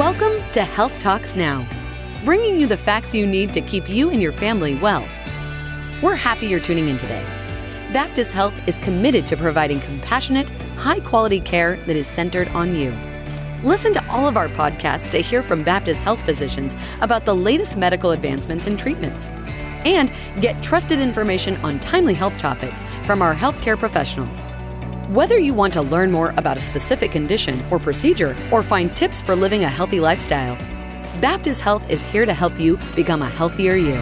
Welcome 0.00 0.38
to 0.52 0.64
Health 0.64 0.98
Talks 0.98 1.36
Now, 1.36 1.68
bringing 2.24 2.58
you 2.58 2.66
the 2.66 2.78
facts 2.78 3.14
you 3.14 3.26
need 3.26 3.52
to 3.52 3.60
keep 3.60 3.86
you 3.86 4.08
and 4.08 4.22
your 4.22 4.32
family 4.32 4.74
well. 4.74 5.06
We're 6.02 6.14
happy 6.14 6.46
you're 6.46 6.58
tuning 6.58 6.88
in 6.88 6.96
today. 6.96 7.22
Baptist 7.92 8.32
Health 8.32 8.58
is 8.66 8.78
committed 8.78 9.26
to 9.26 9.36
providing 9.36 9.78
compassionate, 9.80 10.48
high 10.78 11.00
quality 11.00 11.38
care 11.38 11.76
that 11.84 11.96
is 11.96 12.06
centered 12.06 12.48
on 12.48 12.74
you. 12.74 12.98
Listen 13.62 13.92
to 13.92 14.02
all 14.08 14.26
of 14.26 14.38
our 14.38 14.48
podcasts 14.48 15.10
to 15.10 15.18
hear 15.18 15.42
from 15.42 15.62
Baptist 15.62 16.02
Health 16.02 16.24
physicians 16.24 16.74
about 17.02 17.26
the 17.26 17.36
latest 17.36 17.76
medical 17.76 18.12
advancements 18.12 18.66
and 18.66 18.78
treatments. 18.78 19.28
And 19.84 20.10
get 20.40 20.62
trusted 20.62 20.98
information 20.98 21.56
on 21.58 21.78
timely 21.78 22.14
health 22.14 22.38
topics 22.38 22.82
from 23.04 23.20
our 23.20 23.34
healthcare 23.34 23.78
professionals. 23.78 24.46
Whether 25.10 25.40
you 25.40 25.54
want 25.54 25.72
to 25.72 25.82
learn 25.82 26.12
more 26.12 26.32
about 26.36 26.56
a 26.56 26.60
specific 26.60 27.10
condition 27.10 27.60
or 27.72 27.80
procedure 27.80 28.36
or 28.52 28.62
find 28.62 28.94
tips 28.94 29.20
for 29.20 29.34
living 29.34 29.64
a 29.64 29.68
healthy 29.68 29.98
lifestyle, 29.98 30.54
Baptist 31.20 31.62
Health 31.62 31.90
is 31.90 32.04
here 32.04 32.24
to 32.24 32.32
help 32.32 32.60
you 32.60 32.78
become 32.94 33.20
a 33.20 33.28
healthier 33.28 33.74
you. 33.74 33.96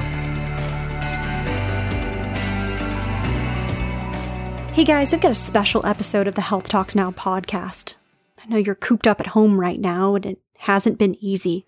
Hey 4.75 4.85
guys, 4.85 5.15
I've 5.15 5.23
got 5.23 5.31
a 5.31 5.35
special 5.35 5.87
episode 5.87 6.27
of 6.27 6.35
the 6.35 6.43
Health 6.43 6.69
Talks 6.69 6.95
Now 6.95 7.11
podcast. 7.11 7.97
I 8.37 8.47
know 8.47 8.59
you're 8.59 8.75
cooped 8.75 9.07
up 9.07 9.19
at 9.19 9.29
home 9.29 9.59
right 9.59 9.81
now 9.81 10.15
and 10.15 10.27
it 10.27 10.43
hasn't 10.59 10.99
been 10.99 11.17
easy. 11.25 11.65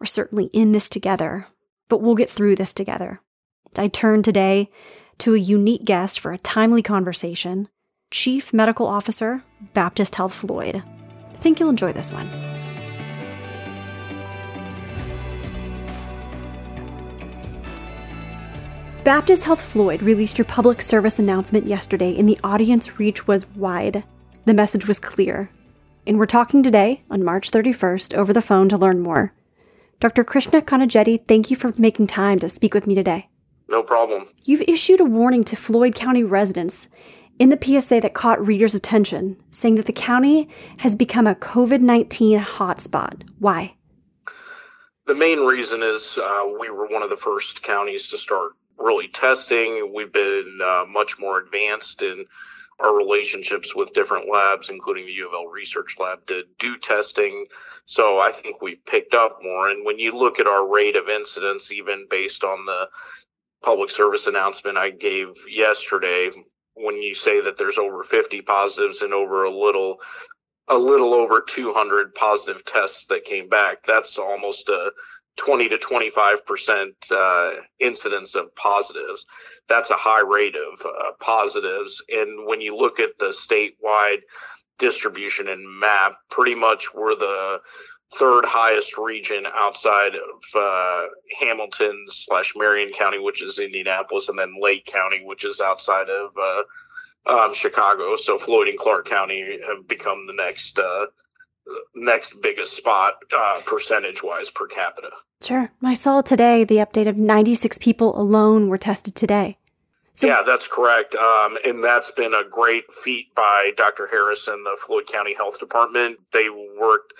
We're 0.00 0.04
certainly 0.04 0.50
in 0.52 0.72
this 0.72 0.90
together, 0.90 1.46
but 1.88 2.02
we'll 2.02 2.14
get 2.14 2.28
through 2.28 2.56
this 2.56 2.74
together. 2.74 3.22
I 3.74 3.88
turn 3.88 4.22
today 4.22 4.68
to 5.16 5.34
a 5.34 5.38
unique 5.38 5.86
guest 5.86 6.20
for 6.20 6.34
a 6.34 6.36
timely 6.36 6.82
conversation 6.82 7.68
Chief 8.12 8.52
Medical 8.52 8.86
Officer, 8.86 9.42
Baptist 9.72 10.16
Health 10.16 10.34
Floyd. 10.34 10.82
I 11.32 11.36
think 11.38 11.58
you'll 11.58 11.70
enjoy 11.70 11.94
this 11.94 12.12
one. 12.12 12.28
Baptist 19.02 19.44
Health 19.44 19.62
Floyd 19.62 20.02
released 20.02 20.36
your 20.36 20.44
public 20.44 20.82
service 20.82 21.18
announcement 21.18 21.66
yesterday, 21.66 22.14
and 22.18 22.28
the 22.28 22.38
audience 22.44 22.98
reach 22.98 23.26
was 23.26 23.46
wide. 23.46 24.04
The 24.44 24.52
message 24.52 24.86
was 24.86 24.98
clear. 24.98 25.50
And 26.06 26.18
we're 26.18 26.26
talking 26.26 26.62
today, 26.62 27.02
on 27.10 27.24
March 27.24 27.50
31st, 27.50 28.12
over 28.14 28.34
the 28.34 28.42
phone 28.42 28.68
to 28.68 28.76
learn 28.76 29.00
more. 29.00 29.32
Dr. 30.00 30.22
Krishna 30.22 30.60
Kanajetty, 30.60 31.26
thank 31.26 31.50
you 31.50 31.56
for 31.56 31.72
making 31.78 32.08
time 32.08 32.38
to 32.40 32.48
speak 32.50 32.74
with 32.74 32.86
me 32.86 32.94
today. 32.94 33.30
No 33.70 33.82
problem. 33.82 34.26
You've 34.44 34.68
issued 34.68 35.00
a 35.00 35.04
warning 35.04 35.44
to 35.44 35.56
Floyd 35.56 35.94
County 35.94 36.22
residents 36.22 36.90
in 37.42 37.48
the 37.48 37.58
PSA 37.60 37.98
that 37.98 38.14
caught 38.14 38.46
readers' 38.46 38.72
attention, 38.72 39.36
saying 39.50 39.74
that 39.74 39.86
the 39.86 39.92
county 39.92 40.48
has 40.76 40.94
become 40.94 41.26
a 41.26 41.34
COVID 41.34 41.80
19 41.80 42.38
hotspot. 42.38 43.28
Why? 43.40 43.74
The 45.08 45.16
main 45.16 45.40
reason 45.40 45.82
is 45.82 46.20
uh, 46.22 46.44
we 46.60 46.70
were 46.70 46.86
one 46.86 47.02
of 47.02 47.10
the 47.10 47.16
first 47.16 47.64
counties 47.64 48.06
to 48.10 48.18
start 48.18 48.52
really 48.78 49.08
testing. 49.08 49.92
We've 49.92 50.12
been 50.12 50.60
uh, 50.64 50.84
much 50.88 51.18
more 51.18 51.40
advanced 51.40 52.04
in 52.04 52.26
our 52.78 52.96
relationships 52.96 53.74
with 53.74 53.92
different 53.92 54.30
labs, 54.30 54.70
including 54.70 55.06
the 55.06 55.12
U 55.14 55.26
of 55.26 55.34
L 55.34 55.46
Research 55.46 55.96
Lab, 55.98 56.24
to 56.26 56.44
do 56.60 56.78
testing. 56.78 57.46
So 57.86 58.20
I 58.20 58.30
think 58.30 58.62
we've 58.62 58.86
picked 58.86 59.14
up 59.14 59.40
more. 59.42 59.68
And 59.68 59.84
when 59.84 59.98
you 59.98 60.16
look 60.16 60.38
at 60.38 60.46
our 60.46 60.64
rate 60.64 60.94
of 60.94 61.08
incidents, 61.08 61.72
even 61.72 62.06
based 62.08 62.44
on 62.44 62.64
the 62.66 62.88
public 63.64 63.90
service 63.90 64.28
announcement 64.28 64.78
I 64.78 64.90
gave 64.90 65.34
yesterday, 65.48 66.30
when 66.74 67.00
you 67.02 67.14
say 67.14 67.40
that 67.40 67.56
there's 67.58 67.78
over 67.78 68.02
50 68.02 68.42
positives 68.42 69.02
and 69.02 69.12
over 69.12 69.44
a 69.44 69.50
little 69.50 69.98
a 70.68 70.78
little 70.78 71.12
over 71.12 71.40
200 71.40 72.14
positive 72.14 72.64
tests 72.64 73.06
that 73.06 73.24
came 73.24 73.48
back 73.48 73.82
that's 73.84 74.18
almost 74.18 74.68
a 74.68 74.92
20 75.36 75.68
to 75.70 75.78
25 75.78 76.46
percent 76.46 76.94
uh, 77.10 77.52
incidence 77.80 78.34
of 78.34 78.54
positives. 78.54 79.26
That's 79.68 79.90
a 79.90 79.96
high 79.96 80.20
rate 80.20 80.54
of 80.56 80.86
uh, 80.86 81.12
positives. 81.20 82.04
And 82.10 82.46
when 82.46 82.60
you 82.60 82.76
look 82.76 83.00
at 83.00 83.18
the 83.18 83.28
statewide 83.28 84.20
distribution 84.78 85.48
and 85.48 85.64
map 85.78 86.14
pretty 86.28 86.54
much 86.54 86.92
we're 86.94 87.14
the 87.14 87.60
third 88.14 88.44
highest 88.44 88.98
region 88.98 89.46
outside 89.54 90.14
of 90.14 90.60
uh, 90.60 91.06
Hamilton 91.38 92.04
slash 92.08 92.52
Marion 92.56 92.92
County, 92.92 93.18
which 93.18 93.42
is 93.42 93.58
Indianapolis, 93.58 94.28
and 94.28 94.38
then 94.38 94.54
Lake 94.60 94.86
County, 94.86 95.22
which 95.24 95.44
is 95.44 95.60
outside 95.60 96.08
of 96.10 96.30
uh, 96.36 96.62
um, 97.26 97.54
Chicago. 97.54 98.16
So 98.16 98.38
Floyd 98.38 98.68
and 98.68 98.78
Clark 98.78 99.06
County 99.06 99.58
have 99.66 99.88
become 99.88 100.26
the 100.26 100.34
next 100.34 100.78
uh, 100.78 101.06
next 101.94 102.40
biggest 102.42 102.76
spot 102.76 103.14
uh, 103.36 103.60
percentage 103.64 104.22
wise 104.22 104.50
per 104.50 104.66
capita. 104.66 105.10
Sure. 105.42 105.72
I 105.82 105.94
saw 105.94 106.20
today 106.20 106.64
the 106.64 106.76
update 106.76 107.08
of 107.08 107.16
96 107.16 107.78
people 107.78 108.18
alone 108.20 108.68
were 108.68 108.78
tested 108.78 109.14
today. 109.14 109.58
So, 110.14 110.26
yeah, 110.26 110.42
that's 110.44 110.68
correct. 110.68 111.14
Um, 111.14 111.56
and 111.64 111.82
that's 111.82 112.10
been 112.10 112.34
a 112.34 112.44
great 112.48 112.84
feat 113.02 113.34
by 113.34 113.72
Dr. 113.76 114.06
Harrison, 114.06 114.62
the 114.62 114.76
Floyd 114.86 115.06
County 115.06 115.34
Health 115.34 115.58
Department. 115.58 116.18
They 116.32 116.48
worked 116.50 117.14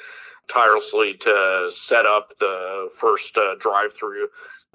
tirelessly 0.48 1.14
to 1.14 1.70
set 1.70 2.06
up 2.06 2.30
the 2.38 2.90
first 2.96 3.36
uh, 3.38 3.54
drive-through 3.58 4.28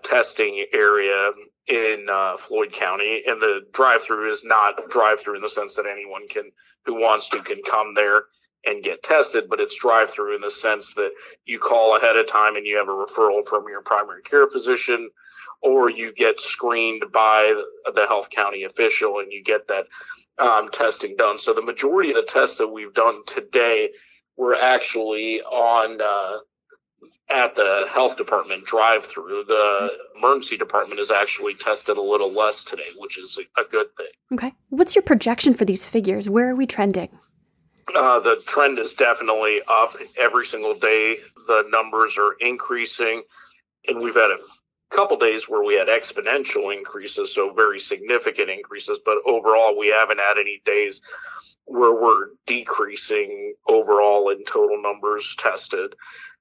testing 0.04 0.66
area 0.74 1.32
in 1.68 2.08
uh, 2.10 2.38
Floyd 2.38 2.72
County, 2.72 3.24
and 3.28 3.42
the 3.42 3.66
drive-through 3.74 4.30
is 4.30 4.44
not 4.46 4.90
drive-through 4.90 5.36
in 5.36 5.42
the 5.42 5.50
sense 5.50 5.76
that 5.76 5.86
anyone 5.86 6.28
can 6.28 6.52
who 6.86 6.94
wants 6.94 7.30
to 7.30 7.42
can 7.42 7.62
come 7.64 7.94
there 7.94 8.24
and 8.66 8.84
get 8.84 9.04
tested, 9.04 9.50
but 9.50 9.60
it's 9.60 9.78
drive-through 9.80 10.36
in 10.36 10.42
the 10.42 10.52
sense 10.52 10.94
that 10.94 11.12
you 11.46 11.60
call 11.60 11.98
ahead 11.98 12.16
of 12.16 12.28
time 12.28 12.56
and 12.56 12.66
you 12.66 12.78
have 12.78 12.88
a 12.88 12.92
referral 12.92 13.46
from 13.48 13.66
your 13.68 13.82
primary 13.82 14.22
care 14.22 14.48
physician, 14.48 15.10
or 15.62 15.90
you 15.90 16.14
get 16.14 16.40
screened 16.40 17.04
by 17.12 17.62
the 17.94 18.06
health 18.08 18.30
county 18.30 18.64
official 18.64 19.20
and 19.20 19.32
you 19.32 19.44
get 19.44 19.68
that 19.68 19.86
um, 20.40 20.70
testing 20.70 21.16
done. 21.18 21.40
So 21.40 21.54
the 21.54 21.62
majority 21.62 22.12
of 22.12 22.16
the 22.16 22.24
tests 22.24 22.58
that 22.60 22.68
we've 22.68 22.94
done 22.94 23.22
today 23.26 23.90
were 24.38 24.56
actually 24.56 25.42
on 25.42 26.00
uh, 26.02 26.38
at 27.30 27.56
the 27.56 27.86
health 27.92 28.16
department 28.16 28.66
drive 28.66 29.06
through. 29.06 29.44
The 29.46 29.90
emergency 30.18 30.58
department 30.58 31.00
is 31.00 31.12
actually 31.12 31.56
tested 31.56 31.98
a 31.98 32.02
little 32.02 32.32
less 32.32 32.64
today, 32.64 32.90
which 32.98 33.18
is 33.18 33.38
a, 33.38 33.62
a 33.62 33.66
good 33.66 33.88
thing. 33.98 34.08
Okay. 34.34 34.54
What's 34.70 34.96
your 34.96 35.04
projection 35.04 35.54
for 35.54 35.66
these 35.66 35.88
figures? 35.88 36.30
Where 36.30 36.50
are 36.50 36.56
we 36.56 36.66
trending? 36.66 37.10
Uh, 37.96 38.20
the 38.20 38.42
trend 38.46 38.80
is 38.80 38.94
definitely 38.94 39.62
up 39.68 39.94
every 40.20 40.46
single 40.46 40.74
day. 40.74 41.18
The 41.48 41.66
numbers 41.70 42.18
are 42.18 42.36
increasing, 42.40 43.24
and 43.88 44.02
we've 44.02 44.16
had 44.16 44.32
a 44.32 44.38
couple 44.90 45.18
days 45.18 45.48
where 45.48 45.64
we 45.64 45.76
had 45.76 45.88
exponential 45.88 46.76
increases, 46.76 47.34
so 47.34 47.54
very 47.54 47.80
significant 47.80 48.50
increases. 48.50 49.00
But 49.04 49.18
overall, 49.26 49.78
we 49.78 49.88
haven't 49.88 50.20
had 50.20 50.38
any 50.38 50.62
days 50.66 51.02
where 51.68 51.94
we're 51.94 52.30
decreasing 52.46 53.54
overall 53.68 54.30
in 54.30 54.44
total 54.46 54.82
numbers 54.82 55.36
tested, 55.38 55.94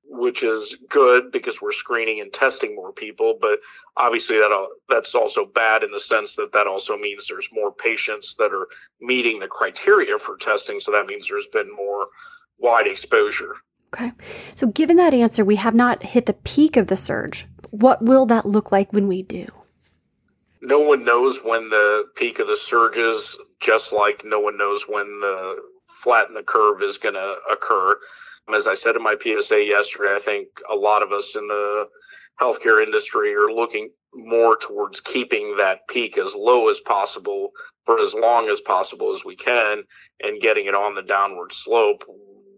which 0.04 0.44
is 0.44 0.78
good 0.88 1.32
because 1.32 1.60
we're 1.60 1.72
screening 1.72 2.20
and 2.20 2.32
testing 2.32 2.74
more 2.74 2.92
people. 2.92 3.36
But 3.40 3.58
obviously, 3.96 4.38
that 4.38 4.68
that's 4.88 5.14
also 5.14 5.44
bad 5.44 5.82
in 5.82 5.90
the 5.90 6.00
sense 6.00 6.36
that 6.36 6.52
that 6.52 6.66
also 6.66 6.96
means 6.96 7.26
there's 7.26 7.48
more 7.52 7.72
patients 7.72 8.36
that 8.36 8.52
are 8.52 8.68
meeting 9.00 9.40
the 9.40 9.48
criteria 9.48 10.18
for 10.18 10.36
testing. 10.36 10.80
So 10.80 10.92
that 10.92 11.06
means 11.06 11.28
there's 11.28 11.48
been 11.48 11.74
more 11.74 12.06
wide 12.58 12.86
exposure. 12.86 13.56
Okay. 13.94 14.12
So, 14.54 14.68
given 14.68 14.96
that 14.96 15.14
answer, 15.14 15.44
we 15.44 15.56
have 15.56 15.74
not 15.74 16.02
hit 16.02 16.26
the 16.26 16.32
peak 16.34 16.76
of 16.76 16.86
the 16.88 16.96
surge. 16.96 17.46
What 17.70 18.02
will 18.02 18.26
that 18.26 18.46
look 18.46 18.72
like 18.72 18.92
when 18.92 19.06
we 19.08 19.22
do? 19.22 19.46
no 20.66 20.80
one 20.80 21.04
knows 21.04 21.44
when 21.44 21.70
the 21.70 22.08
peak 22.16 22.40
of 22.40 22.48
the 22.48 22.56
surge 22.56 22.98
is, 22.98 23.38
just 23.60 23.92
like 23.92 24.22
no 24.24 24.40
one 24.40 24.58
knows 24.58 24.84
when 24.88 25.06
the 25.20 25.56
flatten 26.02 26.34
the 26.34 26.42
curve 26.42 26.82
is 26.82 26.98
going 26.98 27.14
to 27.14 27.36
occur. 27.50 27.96
As 28.54 28.68
I 28.68 28.74
said 28.74 28.96
in 28.96 29.02
my 29.02 29.16
PSA 29.20 29.64
yesterday, 29.64 30.14
I 30.14 30.20
think 30.20 30.48
a 30.70 30.74
lot 30.74 31.02
of 31.02 31.12
us 31.12 31.36
in 31.36 31.48
the 31.48 31.86
healthcare 32.40 32.82
industry 32.82 33.34
are 33.34 33.50
looking 33.50 33.90
more 34.14 34.56
towards 34.56 35.00
keeping 35.00 35.56
that 35.56 35.88
peak 35.88 36.16
as 36.16 36.34
low 36.36 36.68
as 36.68 36.80
possible 36.80 37.50
for 37.84 37.98
as 37.98 38.14
long 38.14 38.48
as 38.48 38.60
possible 38.60 39.10
as 39.10 39.24
we 39.24 39.36
can 39.36 39.82
and 40.22 40.40
getting 40.40 40.66
it 40.66 40.74
on 40.74 40.94
the 40.94 41.02
downward 41.02 41.52
slope. 41.52 42.04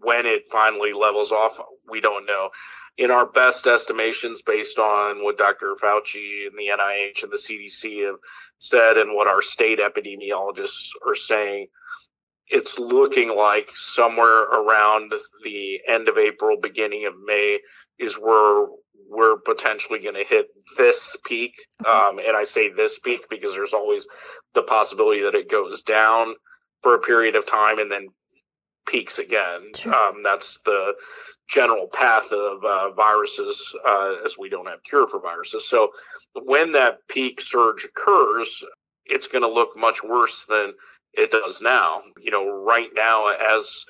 When 0.01 0.25
it 0.25 0.43
finally 0.51 0.93
levels 0.93 1.31
off, 1.31 1.59
we 1.89 2.01
don't 2.01 2.25
know 2.25 2.49
in 2.97 3.11
our 3.11 3.25
best 3.25 3.65
estimations 3.65 4.41
based 4.41 4.77
on 4.77 5.23
what 5.23 5.37
Dr. 5.37 5.73
Fauci 5.81 6.47
and 6.47 6.57
the 6.57 6.67
NIH 6.67 7.23
and 7.23 7.31
the 7.31 7.37
CDC 7.37 8.05
have 8.05 8.17
said 8.59 8.97
and 8.97 9.15
what 9.15 9.27
our 9.27 9.41
state 9.41 9.79
epidemiologists 9.79 10.89
are 11.07 11.15
saying, 11.15 11.67
it's 12.49 12.77
looking 12.77 13.33
like 13.35 13.69
somewhere 13.71 14.43
around 14.43 15.13
the 15.43 15.79
end 15.87 16.09
of 16.09 16.17
April, 16.17 16.57
beginning 16.61 17.05
of 17.05 17.13
May 17.25 17.59
is 17.99 18.15
where 18.15 18.65
we're 19.09 19.37
potentially 19.37 19.99
going 19.99 20.15
to 20.15 20.25
hit 20.25 20.47
this 20.77 21.15
peak. 21.25 21.53
Um, 21.87 22.19
and 22.19 22.35
I 22.35 22.43
say 22.43 22.69
this 22.69 22.99
peak 22.99 23.21
because 23.29 23.55
there's 23.55 23.73
always 23.73 24.07
the 24.53 24.63
possibility 24.63 25.21
that 25.21 25.35
it 25.35 25.49
goes 25.49 25.81
down 25.83 26.35
for 26.83 26.95
a 26.95 26.99
period 26.99 27.35
of 27.35 27.45
time 27.45 27.79
and 27.79 27.91
then 27.91 28.07
peaks 28.87 29.19
again. 29.19 29.71
Um, 29.85 30.17
that's 30.23 30.59
the 30.65 30.93
general 31.49 31.87
path 31.87 32.31
of 32.31 32.63
uh, 32.63 32.91
viruses 32.91 33.75
uh, 33.87 34.15
as 34.23 34.37
we 34.37 34.49
don't 34.49 34.67
have 34.67 34.83
cure 34.83 35.07
for 35.07 35.19
viruses. 35.19 35.67
So 35.67 35.91
when 36.43 36.71
that 36.73 36.99
peak 37.07 37.41
surge 37.41 37.85
occurs, 37.85 38.63
it's 39.05 39.27
going 39.27 39.41
to 39.41 39.47
look 39.47 39.75
much 39.75 40.03
worse 40.03 40.45
than 40.45 40.73
it 41.13 41.31
does 41.31 41.61
now. 41.61 42.01
You 42.21 42.31
know, 42.31 42.63
right 42.63 42.89
now 42.95 43.27
as 43.27 43.85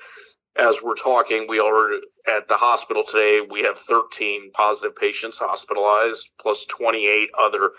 as 0.56 0.82
we're 0.82 0.94
talking, 0.96 1.46
we 1.48 1.60
are 1.60 1.92
at 2.26 2.48
the 2.48 2.56
hospital 2.56 3.04
today. 3.04 3.40
We 3.48 3.62
have 3.62 3.78
13 3.78 4.50
positive 4.52 4.96
patients 4.96 5.38
hospitalized, 5.38 6.30
plus 6.40 6.64
28 6.66 7.30
other 7.40 7.70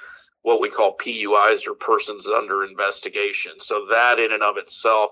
what 0.43 0.61
we 0.61 0.69
call 0.69 0.97
PUIs 0.97 1.67
or 1.67 1.75
persons 1.75 2.27
under 2.27 2.63
investigation. 2.63 3.59
So 3.59 3.85
that 3.87 4.19
in 4.19 4.31
and 4.31 4.41
of 4.41 4.57
itself 4.57 5.11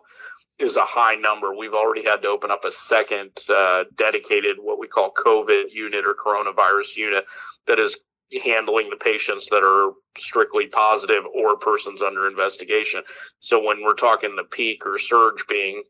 is 0.60 0.78
a 0.78 0.84
high 0.84 1.16
number. 1.16 1.56
We've 1.56 1.74
already 1.74 2.04
had 2.04 2.22
to 2.24 2.28
open 2.28 2.52
up 2.52 2.66
a 2.66 2.72
second 2.72 3.32
uh, 3.50 3.86
dedicated, 3.96 4.58
what 4.60 4.80
we 4.80 4.88
call 4.88 5.14
COVID 5.14 5.72
unit 5.72 6.06
or 6.06 6.14
coronavirus 6.14 6.98
unit, 6.98 7.26
that 7.68 7.80
is 7.80 7.98
handling 8.44 8.90
the 8.90 8.96
patients 8.98 9.50
that 9.50 9.64
are 9.64 9.94
strictly 10.18 10.68
positive 10.68 11.24
or 11.34 11.58
persons 11.58 12.02
under 12.02 12.28
investigation. 12.28 13.02
So 13.40 13.64
when 13.64 13.84
we're 13.84 13.96
talking 13.96 14.36
the 14.36 14.44
peak 14.44 14.86
or 14.86 14.98
surge 14.98 15.46
being, 15.48 15.84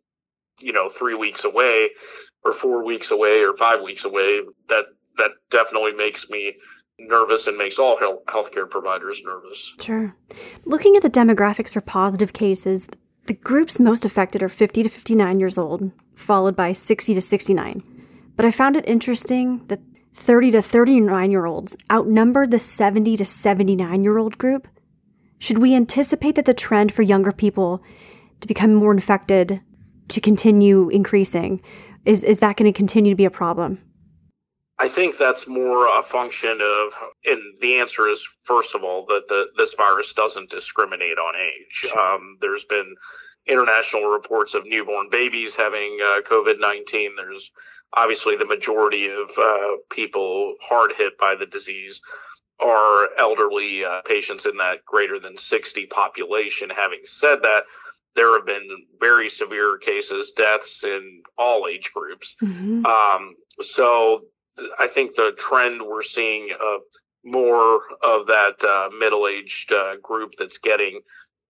you 0.59 0.71
know, 0.71 0.89
three 0.89 1.15
weeks 1.15 1.43
away, 1.45 1.89
or 2.45 2.53
four 2.53 2.85
weeks 2.85 3.11
away, 3.11 3.41
or 3.41 3.57
five 3.57 3.81
weeks 3.81 4.05
away, 4.05 4.41
that 4.69 4.85
that 5.17 5.31
definitely 5.51 5.91
makes 5.91 6.29
me 6.29 6.55
nervous 6.97 7.47
and 7.47 7.57
makes 7.57 7.79
all 7.79 7.97
health 7.97 8.23
healthcare 8.27 8.69
providers 8.69 9.21
nervous. 9.25 9.73
Sure. 9.81 10.13
Looking 10.65 10.95
at 10.95 11.01
the 11.01 11.09
demographics 11.09 11.71
for 11.71 11.81
positive 11.81 12.31
cases, 12.31 12.87
the 13.29 13.35
groups 13.35 13.79
most 13.79 14.05
affected 14.05 14.41
are 14.41 14.49
50 14.49 14.81
to 14.81 14.89
59 14.89 15.39
years 15.39 15.59
old, 15.59 15.91
followed 16.15 16.55
by 16.55 16.71
60 16.71 17.13
to 17.13 17.21
69. 17.21 17.83
But 18.35 18.43
I 18.43 18.49
found 18.49 18.75
it 18.75 18.87
interesting 18.87 19.63
that 19.67 19.81
30 20.15 20.49
to 20.49 20.63
39 20.63 21.29
year 21.29 21.45
olds 21.45 21.77
outnumbered 21.91 22.49
the 22.49 22.57
70 22.57 23.17
to 23.17 23.23
79 23.23 24.03
year 24.03 24.17
old 24.17 24.39
group. 24.39 24.67
Should 25.37 25.59
we 25.59 25.75
anticipate 25.75 26.33
that 26.37 26.45
the 26.45 26.55
trend 26.55 26.91
for 26.91 27.03
younger 27.03 27.31
people 27.31 27.83
to 28.41 28.47
become 28.47 28.73
more 28.73 28.91
infected 28.91 29.61
to 30.07 30.19
continue 30.19 30.89
increasing? 30.89 31.61
Is, 32.05 32.23
is 32.23 32.39
that 32.39 32.57
going 32.57 32.73
to 32.73 32.75
continue 32.75 33.11
to 33.11 33.15
be 33.15 33.25
a 33.25 33.29
problem? 33.29 33.79
I 34.79 34.87
think 34.87 35.17
that's 35.17 35.47
more 35.47 35.87
a 35.87 36.01
function 36.01 36.61
of, 36.61 36.93
and 37.25 37.41
the 37.59 37.79
answer 37.79 38.07
is 38.07 38.25
first 38.43 38.75
of 38.75 38.83
all 38.83 39.05
that 39.07 39.27
the 39.27 39.47
this 39.57 39.73
virus 39.73 40.13
doesn't 40.13 40.49
discriminate 40.49 41.17
on 41.17 41.35
age. 41.35 41.85
Um, 41.99 42.37
there's 42.39 42.65
been 42.65 42.95
international 43.45 44.09
reports 44.09 44.55
of 44.55 44.65
newborn 44.65 45.09
babies 45.09 45.55
having 45.55 45.97
uh, 46.01 46.21
COVID 46.21 46.59
nineteen. 46.59 47.15
There's 47.17 47.51
obviously 47.93 48.37
the 48.37 48.45
majority 48.45 49.09
of 49.09 49.29
uh, 49.37 49.77
people 49.89 50.55
hard 50.61 50.93
hit 50.97 51.17
by 51.17 51.35
the 51.35 51.45
disease 51.45 52.01
are 52.59 53.09
elderly 53.17 53.83
uh, 53.83 54.01
patients 54.05 54.45
in 54.45 54.57
that 54.57 54.83
greater 54.85 55.17
than 55.17 55.37
60 55.37 55.85
population. 55.87 56.69
Having 56.69 56.99
said 57.05 57.41
that, 57.41 57.63
there 58.15 58.33
have 58.33 58.45
been 58.45 58.67
very 58.99 59.29
severe 59.29 59.77
cases, 59.77 60.33
deaths 60.35 60.83
in 60.83 61.21
all 61.37 61.67
age 61.67 61.91
groups. 61.93 62.35
Mm-hmm. 62.43 62.85
Um, 62.85 63.35
so 63.61 64.23
I 64.79 64.87
think 64.87 65.15
the 65.15 65.33
trend 65.37 65.81
we're 65.81 66.03
seeing 66.03 66.51
of 66.51 66.81
more 67.23 67.81
of 68.03 68.27
that 68.27 68.63
uh, 68.63 68.89
middle-aged 68.97 69.73
uh, 69.73 69.97
group 70.01 70.33
that's 70.37 70.57
getting 70.57 71.01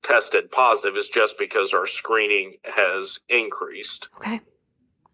tested 0.04 0.50
positive 0.52 0.96
is 0.96 1.10
just 1.10 1.38
because 1.38 1.74
our 1.74 1.86
screening 1.86 2.56
has 2.64 3.20
increased. 3.30 4.10
Okay. 4.18 4.42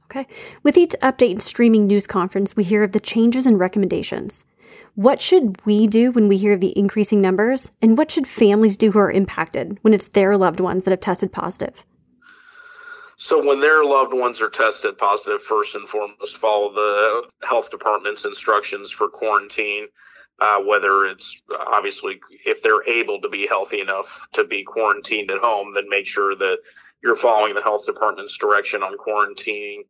Okay. 0.05 0.27
With 0.63 0.77
each 0.77 0.91
update 1.01 1.31
and 1.31 1.41
streaming 1.41 1.87
news 1.87 2.05
conference, 2.05 2.55
we 2.55 2.63
hear 2.63 2.83
of 2.83 2.91
the 2.91 2.99
changes 2.99 3.47
and 3.47 3.59
recommendations. 3.59 4.45
What 4.93 5.21
should 5.21 5.65
we 5.65 5.87
do 5.87 6.11
when 6.11 6.27
we 6.27 6.37
hear 6.37 6.53
of 6.53 6.61
the 6.61 6.77
increasing 6.77 7.21
numbers? 7.21 7.71
And 7.81 7.97
what 7.97 8.11
should 8.11 8.27
families 8.27 8.77
do 8.77 8.91
who 8.91 8.99
are 8.99 9.11
impacted 9.11 9.79
when 9.81 9.93
it's 9.93 10.07
their 10.07 10.37
loved 10.37 10.59
ones 10.59 10.83
that 10.83 10.91
have 10.91 10.99
tested 10.99 11.31
positive? 11.31 11.85
So 13.17 13.45
when 13.45 13.59
their 13.59 13.83
loved 13.83 14.13
ones 14.13 14.41
are 14.41 14.49
tested 14.49 14.97
positive, 14.97 15.41
first 15.41 15.75
and 15.75 15.87
foremost, 15.87 16.37
follow 16.37 16.73
the 16.73 17.29
health 17.47 17.71
department's 17.71 18.25
instructions 18.25 18.91
for 18.91 19.07
quarantine. 19.07 19.87
Uh, 20.37 20.59
whether 20.59 21.05
it's 21.05 21.41
obviously 21.67 22.19
if 22.45 22.61
they're 22.61 22.85
able 22.89 23.21
to 23.21 23.29
be 23.29 23.47
healthy 23.47 23.79
enough 23.79 24.27
to 24.33 24.43
be 24.43 24.65
quarantined 24.65 25.31
at 25.31 25.39
home, 25.39 25.73
then 25.73 25.87
make 25.87 26.05
sure 26.05 26.35
that 26.35 26.57
you're 27.01 27.15
following 27.15 27.55
the 27.55 27.61
health 27.61 27.85
department's 27.85 28.37
direction 28.37 28.83
on 28.83 28.97
quarantining. 28.97 29.83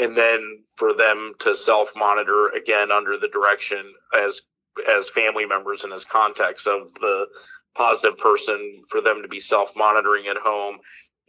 And 0.00 0.16
then 0.16 0.64
for 0.76 0.94
them 0.94 1.34
to 1.40 1.54
self 1.54 1.92
monitor 1.94 2.48
again 2.48 2.90
under 2.90 3.18
the 3.18 3.28
direction 3.28 3.92
as 4.18 4.40
as 4.88 5.10
family 5.10 5.44
members 5.44 5.84
and 5.84 5.92
as 5.92 6.06
contacts 6.06 6.66
of 6.66 6.94
the 6.94 7.26
positive 7.74 8.18
person 8.18 8.82
for 8.88 9.02
them 9.02 9.20
to 9.20 9.28
be 9.28 9.40
self 9.40 9.76
monitoring 9.76 10.26
at 10.26 10.38
home 10.38 10.78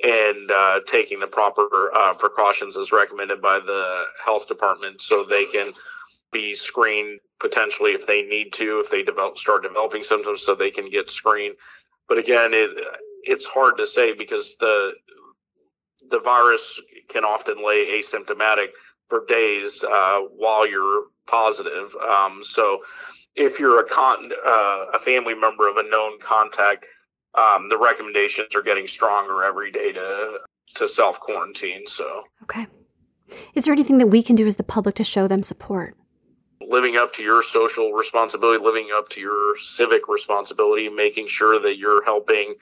and 0.04 0.52
uh, 0.52 0.80
taking 0.88 1.20
the 1.20 1.28
proper 1.28 1.92
uh, 1.96 2.14
precautions 2.14 2.78
as 2.78 2.92
recommended 2.92 3.42
by 3.42 3.60
the 3.60 4.04
health 4.24 4.48
department 4.48 5.02
so 5.02 5.24
they 5.24 5.46
can 5.46 5.74
be 6.32 6.56
screened 6.56 7.20
potentially 7.40 7.92
if 7.92 8.08
they 8.08 8.24
need 8.24 8.52
to 8.54 8.80
if 8.80 8.90
they 8.90 9.04
develop 9.04 9.38
start 9.38 9.64
developing 9.64 10.02
symptoms 10.02 10.42
so 10.42 10.56
they 10.56 10.72
can 10.72 10.90
get 10.90 11.10
screened. 11.10 11.56
But 12.08 12.18
again 12.18 12.54
it 12.54 12.72
it's 13.24 13.46
hard 13.46 13.78
to 13.78 13.86
say 13.86 14.14
because 14.14 14.56
the 14.60 14.94
the 16.10 16.20
virus 16.20 16.82
can 17.10 17.24
often 17.24 17.64
lay 17.66 18.00
asymptomatic 18.00 18.70
for 19.10 19.26
days 19.26 19.84
uh, 19.84 20.22
while 20.36 20.68
you're 20.68 21.06
positive. 21.28 21.96
Um, 21.96 22.42
so 22.42 22.82
if 23.36 23.60
you're 23.60 23.80
a 23.80 23.88
con 23.88 24.32
uh, 24.46 24.86
a 24.94 25.00
family 25.00 25.36
member 25.36 25.68
of 25.68 25.78
a 25.78 25.84
known 25.84 26.20
contact 26.20 26.86
um, 27.36 27.70
the 27.70 27.78
recommendations 27.78 28.56
are 28.56 28.62
getting 28.62 28.88
stronger 28.88 29.44
every 29.44 29.72
day 29.72 29.92
to 29.92 30.40
to 30.76 30.88
self 30.88 31.20
quarantine. 31.20 31.86
So 31.86 32.24
okay, 32.44 32.68
is 33.54 33.66
there 33.66 33.74
anything 33.74 33.98
that 34.00 34.08
we 34.08 34.24
can 34.24 34.36
do 34.36 34.48
as 34.48 34.56
the 34.56 34.64
public 34.64 34.96
to 34.96 35.04
show 35.04 35.28
them 35.28 35.44
support? 35.44 35.96
Living 36.62 36.96
up 36.96 37.12
to 37.14 37.24
your 37.24 37.44
social 37.44 37.92
responsibility, 37.92 38.64
living 38.64 38.90
up 38.94 39.10
to 39.10 39.22
your 39.22 39.58
civic 39.58 40.08
responsibility, 40.08 40.90
making 40.90 41.28
sure 41.28 41.60
that 41.60 41.78
you're 41.78 42.04
helping 42.06 42.56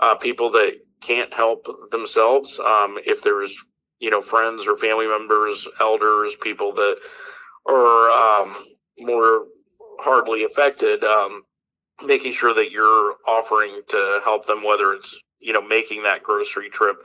uh, 0.00 0.14
people 0.16 0.50
that 0.50 0.80
can't 1.00 1.32
help 1.32 1.66
themselves. 1.90 2.58
Um, 2.58 2.98
if 3.06 3.22
there's 3.22 3.64
you 4.00 4.10
know 4.10 4.22
friends 4.22 4.66
or 4.66 4.76
family 4.76 5.06
members, 5.06 5.68
elders, 5.80 6.36
people 6.36 6.72
that 6.74 6.96
are 7.66 8.10
um, 8.10 8.56
more 8.98 9.46
hardly 10.00 10.44
affected, 10.44 11.04
um, 11.04 11.44
making 12.02 12.32
sure 12.32 12.54
that 12.54 12.70
you're 12.70 13.16
offering 13.26 13.80
to 13.88 14.20
help 14.24 14.46
them, 14.46 14.64
whether 14.64 14.92
it's, 14.92 15.20
you 15.40 15.52
know, 15.52 15.62
making 15.62 16.02
that 16.02 16.22
grocery 16.22 16.70
trip 16.70 16.96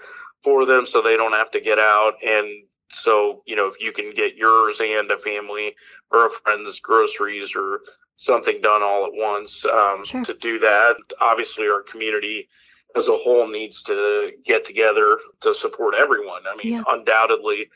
for 0.43 0.65
them 0.65 0.86
so 0.86 1.01
they 1.01 1.17
don't 1.17 1.34
have 1.34 1.51
to 1.51 1.62
get 1.62 1.79
out. 1.79 2.13
And 2.25 2.48
so, 2.91 3.43
you 3.46 3.55
know, 3.55 3.67
if 3.67 3.79
you 3.79 3.91
can 3.91 4.13
get 4.13 4.36
yours 4.36 4.81
and 4.81 5.12
a 5.12 5.17
family 5.17 5.75
or 6.12 6.25
a 6.25 6.29
friend's 6.29 6.79
groceries 6.79 7.55
or 7.55 7.81
something 8.15 8.62
done 8.62 8.84
all 8.84 9.05
at 9.05 9.13
once 9.13 9.65
um, 9.65 10.03
sure. 10.05 10.24
to 10.24 10.34
do 10.34 10.60
that, 10.60 10.96
obviously 11.22 11.67
our 11.67 11.84
community 11.84 12.50
as 12.96 13.08
a 13.08 13.15
whole 13.15 13.48
needs 13.48 13.84
to 13.84 14.31
get 14.43 14.65
together 14.65 15.19
to 15.41 15.53
support 15.53 15.93
everyone. 15.96 16.41
I 16.50 16.55
mean, 16.55 16.74
yeah. 16.74 16.84
undoubtedly, 16.88 17.69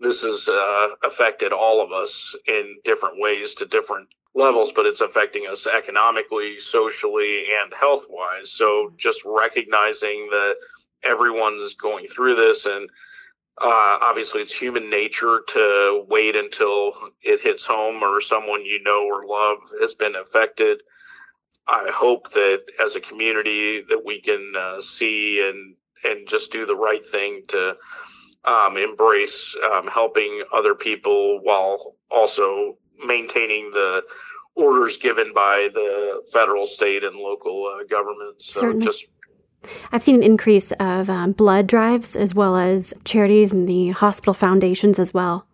this 0.00 0.22
has 0.22 0.48
uh, 0.48 0.88
affected 1.04 1.52
all 1.52 1.80
of 1.80 1.92
us 1.92 2.34
in 2.48 2.76
different 2.84 3.20
ways 3.20 3.54
to 3.54 3.66
different 3.66 4.08
levels, 4.36 4.72
but 4.72 4.86
it's 4.86 5.00
affecting 5.00 5.46
us 5.46 5.66
economically, 5.66 6.58
socially, 6.58 7.46
and 7.60 7.72
health 7.74 8.06
wise. 8.08 8.52
So 8.52 8.92
just 8.96 9.24
recognizing 9.24 10.28
that 10.30 10.56
everyone's 11.02 11.74
going 11.74 12.06
through 12.06 12.36
this 12.36 12.66
and 12.66 12.88
uh, 13.58 13.98
obviously 14.02 14.42
it's 14.42 14.52
human 14.52 14.90
nature 14.90 15.40
to 15.48 16.04
wait 16.08 16.36
until 16.36 16.92
it 17.22 17.40
hits 17.40 17.64
home 17.64 18.02
or 18.02 18.20
someone 18.20 18.64
you 18.64 18.82
know 18.82 19.06
or 19.06 19.26
love 19.26 19.58
has 19.80 19.94
been 19.94 20.16
affected 20.16 20.82
i 21.66 21.88
hope 21.92 22.30
that 22.30 22.62
as 22.82 22.96
a 22.96 23.00
community 23.00 23.82
that 23.88 24.02
we 24.04 24.20
can 24.20 24.52
uh, 24.58 24.80
see 24.80 25.46
and 25.46 25.74
and 26.04 26.28
just 26.28 26.52
do 26.52 26.66
the 26.66 26.76
right 26.76 27.04
thing 27.04 27.42
to 27.48 27.74
um, 28.44 28.76
embrace 28.76 29.56
um, 29.72 29.88
helping 29.88 30.42
other 30.52 30.74
people 30.74 31.40
while 31.42 31.96
also 32.10 32.76
maintaining 33.04 33.70
the 33.70 34.04
orders 34.54 34.96
given 34.96 35.32
by 35.34 35.68
the 35.72 36.22
federal, 36.32 36.66
state, 36.66 37.04
and 37.04 37.16
local 37.16 37.66
uh, 37.66 37.84
governments. 37.84 38.52
So 38.52 38.60
Certainly. 38.60 38.86
just 38.86 39.06
I've 39.92 40.02
seen 40.02 40.16
an 40.16 40.22
increase 40.22 40.72
of 40.72 41.10
um, 41.10 41.32
blood 41.32 41.66
drives 41.66 42.14
as 42.14 42.34
well 42.34 42.56
as 42.56 42.94
charities 43.04 43.52
and 43.52 43.68
the 43.68 43.90
hospital 43.90 44.34
foundations 44.34 44.98
as 44.98 45.12
well. 45.12 45.46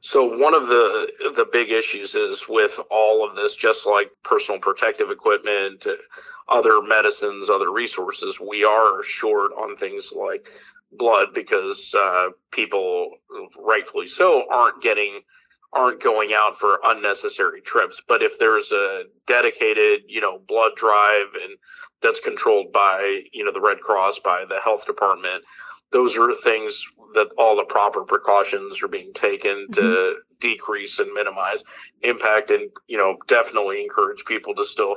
So 0.00 0.36
one 0.38 0.54
of 0.54 0.66
the 0.66 1.12
the 1.36 1.46
big 1.52 1.70
issues 1.70 2.16
is 2.16 2.48
with 2.48 2.80
all 2.90 3.24
of 3.24 3.36
this, 3.36 3.54
just 3.54 3.86
like 3.86 4.10
personal 4.24 4.60
protective 4.60 5.10
equipment, 5.10 5.86
other 6.48 6.82
medicines, 6.82 7.48
other 7.48 7.70
resources, 7.70 8.40
we 8.40 8.64
are 8.64 9.02
short 9.04 9.52
on 9.52 9.76
things 9.76 10.12
like 10.16 10.48
blood 10.92 11.28
because 11.34 11.94
uh, 11.94 12.30
people, 12.50 13.12
rightfully 13.58 14.06
so, 14.06 14.44
aren't 14.50 14.82
getting 14.82 15.20
aren't 15.72 16.02
going 16.02 16.32
out 16.34 16.56
for 16.58 16.80
unnecessary 16.84 17.60
trips. 17.62 18.02
But 18.06 18.22
if 18.22 18.38
there's 18.38 18.72
a 18.72 19.04
dedicated, 19.26 20.02
you 20.06 20.20
know, 20.20 20.38
blood 20.46 20.72
drive 20.76 21.26
and 21.42 21.56
that's 22.02 22.20
controlled 22.20 22.72
by, 22.72 23.22
you 23.32 23.44
know, 23.44 23.52
the 23.52 23.60
Red 23.60 23.80
Cross, 23.80 24.18
by 24.18 24.44
the 24.48 24.60
health 24.60 24.86
department, 24.86 25.42
those 25.90 26.16
are 26.16 26.34
things 26.34 26.84
that 27.14 27.28
all 27.38 27.56
the 27.56 27.64
proper 27.64 28.02
precautions 28.04 28.82
are 28.82 28.88
being 28.88 29.12
taken 29.12 29.66
mm-hmm. 29.70 29.72
to 29.72 30.16
decrease 30.40 30.98
and 30.98 31.12
minimize 31.12 31.64
impact 32.02 32.50
and, 32.50 32.70
you 32.88 32.98
know, 32.98 33.16
definitely 33.28 33.82
encourage 33.82 34.24
people 34.24 34.54
to 34.54 34.64
still 34.64 34.96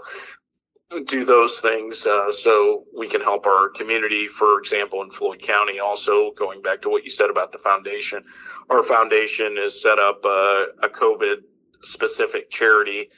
do 1.08 1.26
those 1.26 1.62
things 1.62 2.06
uh, 2.06 2.32
so 2.32 2.84
we 2.96 3.10
can 3.10 3.22
help 3.22 3.46
our 3.48 3.70
community. 3.70 4.28
For 4.28 4.60
example, 4.60 5.02
in 5.02 5.10
Floyd 5.10 5.42
County, 5.42 5.80
also 5.80 6.32
going 6.32 6.62
back 6.62 6.82
to 6.84 6.90
what 6.90 7.04
you 7.04 7.10
said 7.10 7.30
about 7.30 7.52
the 7.52 7.58
foundation, 7.60 8.24
our 8.70 8.84
foundation 8.84 9.58
has 9.58 9.82
set 9.82 10.00
up 10.00 10.24
a, 10.24 10.68
a 10.84 10.90
COVID 10.90 11.38
specific 11.82 12.50
charity 12.50 13.10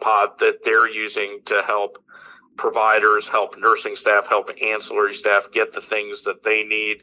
pot 0.00 0.38
that 0.38 0.64
they're 0.64 0.88
using 0.88 1.40
to 1.46 1.62
help 1.62 2.02
providers, 2.56 3.28
help 3.28 3.58
nursing 3.58 3.96
staff, 3.96 4.28
help 4.28 4.50
ancillary 4.62 5.14
staff 5.14 5.48
get 5.52 5.72
the 5.72 5.80
things 5.80 6.22
that 6.24 6.42
they 6.42 6.64
need 6.64 7.02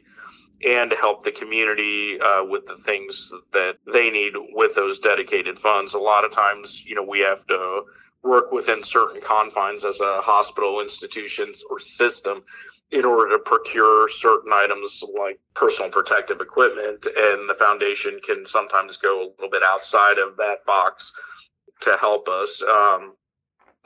and 0.66 0.92
help 0.92 1.22
the 1.22 1.32
community 1.32 2.18
uh, 2.20 2.42
with 2.44 2.64
the 2.64 2.76
things 2.76 3.32
that 3.52 3.76
they 3.92 4.10
need 4.10 4.32
with 4.52 4.74
those 4.74 4.98
dedicated 4.98 5.58
funds. 5.58 5.94
A 5.94 5.98
lot 5.98 6.24
of 6.24 6.30
times, 6.30 6.84
you 6.86 6.94
know, 6.94 7.02
we 7.02 7.20
have 7.20 7.46
to 7.46 7.82
work 8.26 8.52
within 8.52 8.82
certain 8.82 9.20
confines 9.20 9.84
as 9.84 10.00
a 10.00 10.20
hospital, 10.20 10.80
institutions, 10.80 11.64
or 11.70 11.78
system 11.78 12.42
in 12.90 13.04
order 13.04 13.36
to 13.36 13.42
procure 13.42 14.08
certain 14.08 14.52
items 14.52 15.02
like 15.18 15.40
personal 15.54 15.90
protective 15.90 16.40
equipment. 16.40 17.06
And 17.06 17.48
the 17.48 17.56
foundation 17.58 18.20
can 18.24 18.46
sometimes 18.46 18.96
go 18.96 19.22
a 19.22 19.30
little 19.30 19.50
bit 19.50 19.62
outside 19.62 20.18
of 20.18 20.36
that 20.36 20.64
box 20.66 21.12
to 21.80 21.96
help 21.96 22.28
us. 22.28 22.62
Um, 22.62 23.14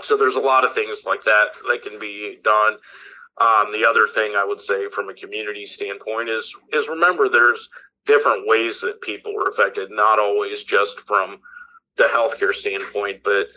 so 0.02 0.16
there's 0.16 0.36
a 0.36 0.40
lot 0.40 0.64
of 0.64 0.74
things 0.74 1.04
like 1.06 1.24
that 1.24 1.54
that 1.68 1.82
can 1.82 1.98
be 1.98 2.38
done. 2.42 2.76
Um, 3.38 3.72
the 3.72 3.86
other 3.86 4.06
thing 4.06 4.34
I 4.36 4.44
would 4.44 4.60
say 4.60 4.90
from 4.90 5.08
a 5.08 5.14
community 5.14 5.64
standpoint 5.64 6.28
is 6.28 6.54
is 6.72 6.88
remember 6.88 7.28
there's 7.28 7.68
different 8.06 8.46
ways 8.46 8.80
that 8.80 9.00
people 9.00 9.32
are 9.38 9.48
affected, 9.48 9.90
not 9.90 10.18
always 10.18 10.64
just 10.64 11.00
from 11.00 11.38
the 11.96 12.04
healthcare 12.04 12.54
standpoint, 12.54 13.22
but 13.24 13.48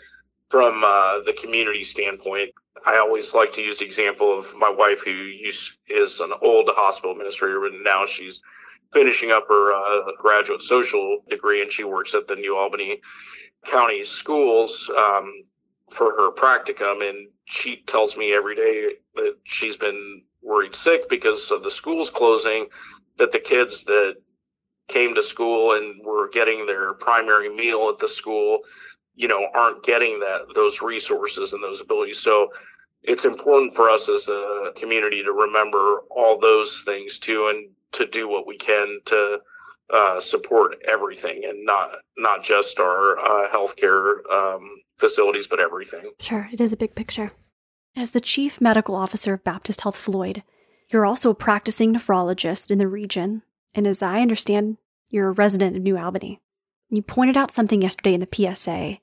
from 0.53 0.83
uh, 0.83 1.19
the 1.25 1.33
community 1.33 1.83
standpoint, 1.83 2.51
I 2.85 2.99
always 2.99 3.33
like 3.33 3.53
to 3.53 3.63
use 3.63 3.79
the 3.79 3.85
example 3.85 4.37
of 4.37 4.45
my 4.55 4.69
wife, 4.69 5.01
who 5.03 5.09
used, 5.09 5.79
is 5.89 6.19
an 6.19 6.31
old 6.43 6.69
hospital 6.75 7.11
administrator, 7.11 7.59
but 7.59 7.71
now 7.81 8.05
she's 8.05 8.39
finishing 8.91 9.31
up 9.31 9.47
her 9.49 9.73
uh, 9.73 10.11
graduate 10.19 10.61
social 10.61 11.23
degree, 11.27 11.63
and 11.63 11.71
she 11.71 11.83
works 11.83 12.13
at 12.13 12.27
the 12.27 12.35
New 12.35 12.55
Albany 12.55 13.01
County 13.65 14.03
Schools 14.03 14.91
um, 14.95 15.41
for 15.89 16.11
her 16.11 16.31
practicum. 16.31 17.01
And 17.01 17.29
she 17.45 17.77
tells 17.77 18.15
me 18.15 18.31
every 18.31 18.55
day 18.55 18.89
that 19.15 19.37
she's 19.45 19.77
been 19.77 20.21
worried 20.43 20.75
sick 20.75 21.09
because 21.09 21.49
of 21.49 21.63
the 21.63 21.71
schools 21.71 22.11
closing, 22.11 22.67
that 23.17 23.31
the 23.31 23.39
kids 23.39 23.85
that 23.85 24.17
came 24.87 25.15
to 25.15 25.23
school 25.23 25.71
and 25.71 25.99
were 26.05 26.29
getting 26.29 26.67
their 26.67 26.93
primary 26.93 27.49
meal 27.49 27.89
at 27.89 27.97
the 27.97 28.07
school 28.07 28.59
you 29.15 29.27
know 29.27 29.47
aren't 29.53 29.83
getting 29.83 30.19
that 30.19 30.41
those 30.55 30.81
resources 30.81 31.53
and 31.53 31.63
those 31.63 31.81
abilities. 31.81 32.19
So 32.19 32.51
it's 33.03 33.25
important 33.25 33.75
for 33.75 33.89
us 33.89 34.09
as 34.09 34.29
a 34.29 34.71
community 34.75 35.23
to 35.23 35.31
remember 35.31 35.99
all 36.09 36.39
those 36.39 36.83
things 36.85 37.19
too 37.19 37.47
and 37.47 37.69
to 37.93 38.05
do 38.05 38.27
what 38.27 38.47
we 38.47 38.57
can 38.57 38.99
to 39.05 39.39
uh, 39.93 40.19
support 40.19 40.81
everything 40.87 41.43
and 41.45 41.65
not 41.65 41.91
not 42.17 42.43
just 42.43 42.79
our 42.79 43.19
uh, 43.19 43.49
healthcare 43.49 44.29
um, 44.31 44.81
facilities 44.97 45.47
but 45.47 45.59
everything. 45.59 46.11
Sure 46.19 46.49
it 46.51 46.61
is 46.61 46.73
a 46.73 46.77
big 46.77 46.95
picture. 46.95 47.31
As 47.95 48.11
the 48.11 48.19
chief 48.19 48.59
medical 48.59 48.95
officer 48.95 49.33
of 49.33 49.43
baptist 49.43 49.81
health 49.81 49.97
floyd 49.97 50.43
you're 50.93 51.05
also 51.05 51.31
a 51.31 51.35
practicing 51.35 51.93
nephrologist 51.93 52.69
in 52.69 52.77
the 52.77 52.87
region 52.87 53.41
and 53.73 53.87
as 53.87 54.01
i 54.01 54.21
understand 54.21 54.77
you're 55.09 55.29
a 55.29 55.33
resident 55.33 55.75
of 55.75 55.81
new 55.81 55.97
albany 55.97 56.39
you 56.97 57.03
pointed 57.03 57.37
out 57.37 57.51
something 57.51 57.81
yesterday 57.81 58.13
in 58.13 58.19
the 58.19 58.27
PSA 58.31 58.99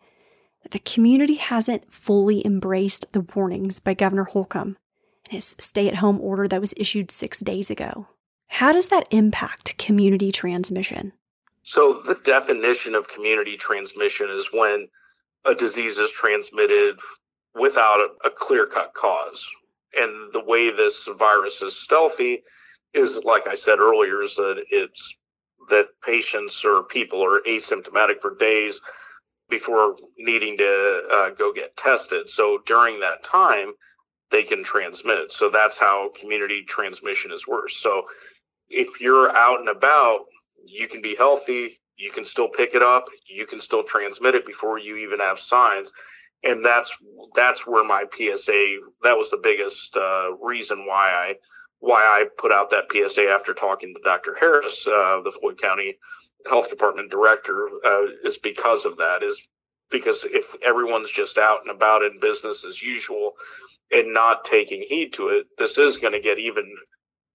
that 0.63 0.73
the 0.73 0.79
community 0.81 1.35
hasn't 1.35 1.93
fully 1.93 2.45
embraced 2.47 3.13
the 3.13 3.27
warnings 3.35 3.81
by 3.81 3.95
Governor 3.95 4.25
Holcomb 4.25 4.77
and 5.25 5.33
his 5.33 5.57
stay 5.59 5.89
at 5.89 5.97
home 5.97 6.21
order 6.21 6.47
that 6.49 6.61
was 6.61 6.75
issued 6.77 7.11
six 7.11 7.41
days 7.41 7.71
ago. 7.71 8.09
How 8.49 8.73
does 8.73 8.89
that 8.89 9.07
impact 9.11 9.79
community 9.79 10.33
transmission? 10.33 11.13
So, 11.63 12.01
the 12.01 12.19
definition 12.25 12.95
of 12.95 13.09
community 13.09 13.57
transmission 13.57 14.29
is 14.31 14.51
when 14.53 14.89
a 15.45 15.55
disease 15.55 15.99
is 15.99 16.11
transmitted 16.11 16.97
without 17.55 18.01
a, 18.01 18.29
a 18.29 18.31
clear 18.31 18.67
cut 18.67 18.93
cause. 18.95 19.49
And 19.97 20.33
the 20.33 20.45
way 20.45 20.71
this 20.71 21.09
virus 21.19 21.63
is 21.63 21.77
stealthy 21.77 22.43
is, 22.95 23.23
like 23.25 23.47
I 23.47 23.55
said 23.55 23.79
earlier, 23.79 24.23
is 24.23 24.37
that 24.37 24.65
it's 24.71 25.17
that 25.71 25.87
patients 26.05 26.65
or 26.65 26.83
people 26.85 27.25
are 27.25 27.41
asymptomatic 27.49 28.21
for 28.21 28.37
days 28.37 28.81
before 29.49 29.97
needing 30.19 30.57
to 30.59 31.03
uh, 31.12 31.31
go 31.31 31.53
get 31.53 31.77
tested. 31.77 32.29
So 32.29 32.61
during 32.67 33.00
that 33.00 33.25
time, 33.25 33.73
they 34.31 34.43
can 34.43 34.62
transmit. 34.62 35.33
So 35.33 35.50
that's 35.50 35.79
how 35.79 36.11
community 36.19 36.62
transmission 36.62 37.33
is 37.33 37.49
worse. 37.49 37.77
So 37.77 38.05
if 38.69 39.00
you're 39.00 39.37
out 39.37 39.59
and 39.59 39.69
about, 39.69 40.21
you 40.65 40.87
can 40.87 41.03
be 41.03 41.17
healthy, 41.17 41.81
you 41.97 42.11
can 42.11 42.25
still 42.25 42.49
pick 42.49 42.75
it 42.75 42.83
up, 42.83 43.07
you 43.29 43.47
can 43.47 43.61
still 43.61 43.83
transmit 43.83 44.35
it 44.35 44.47
before 44.47 44.79
you 44.79 44.97
even 44.97 45.19
have 45.19 45.39
signs. 45.39 45.93
And 46.43 46.65
that's 46.65 46.97
that's 47.35 47.67
where 47.67 47.85
my 47.85 48.05
PSA 48.11 48.77
that 49.03 49.19
was 49.19 49.31
the 49.31 49.41
biggest 49.43 49.95
uh, 49.97 50.33
reason 50.41 50.87
why 50.87 51.11
I 51.11 51.35
why 51.81 52.03
I 52.03 52.27
put 52.39 52.53
out 52.53 52.71
that 52.71 52.93
PSA 52.93 53.29
after 53.29 53.55
talking 53.55 53.95
to 53.95 54.01
Dr. 54.05 54.37
Harris, 54.39 54.87
uh, 54.87 55.21
the 55.25 55.33
Floyd 55.41 55.61
County 55.61 55.97
Health 56.49 56.71
Department 56.71 57.11
director, 57.11 57.69
uh, 57.85 58.07
is 58.23 58.39
because 58.39 58.85
of 58.85 58.97
that. 58.99 59.23
Is 59.23 59.47
because 59.91 60.25
if 60.25 60.55
everyone's 60.63 61.11
just 61.11 61.39
out 61.39 61.63
and 61.63 61.71
about 61.71 62.03
in 62.03 62.21
business 62.21 62.65
as 62.65 62.83
usual 62.83 63.33
and 63.91 64.15
not 64.15 64.45
taking 64.45 64.83
heed 64.87 65.13
to 65.15 65.29
it, 65.29 65.47
this 65.59 65.79
is 65.79 65.99
going 65.99 66.13
to 66.13 66.21
get 66.21 66.39
even 66.39 66.65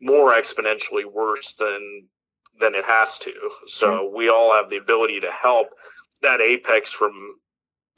more 0.02 0.34
exponentially 0.34 1.06
worse 1.06 1.56
than 1.56 2.08
than 2.60 2.76
it 2.76 2.86
has 2.86 3.18
to. 3.20 3.34
So 3.68 4.10
we 4.16 4.30
all 4.30 4.54
have 4.54 4.70
the 4.70 4.78
ability 4.78 5.20
to 5.22 5.32
help 5.32 5.70
that 6.22 6.40
apex 6.40 6.92
from 6.92 7.36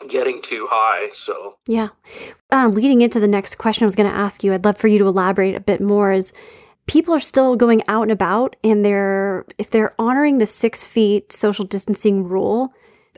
getting 0.08 0.42
too 0.42 0.68
high. 0.70 1.10
So, 1.12 1.58
yeah. 1.68 1.90
Uh, 2.52 2.68
leading 2.68 3.02
into 3.02 3.20
the 3.20 3.28
next 3.28 3.56
question 3.56 3.84
I 3.84 3.88
was 3.88 3.96
going 3.96 4.10
to 4.10 4.18
ask 4.18 4.44
you, 4.44 4.54
I'd 4.54 4.66
love 4.66 4.78
for 4.78 4.88
you 4.88 5.00
to 5.00 5.08
elaborate 5.08 5.56
a 5.56 5.60
bit 5.60 5.82
more. 5.82 6.12
Is 6.12 6.34
people 6.86 7.14
are 7.14 7.20
still 7.20 7.56
going 7.56 7.84
out 7.88 8.04
and 8.04 8.12
about, 8.12 8.56
and 8.64 8.84
they're 8.84 9.46
if 9.58 9.70
they're 9.70 9.94
honoring 10.00 10.38
the 10.38 10.46
six 10.46 10.86
feet 10.86 11.32
social 11.32 11.66
distancing 11.66 12.28
rule, 12.28 12.74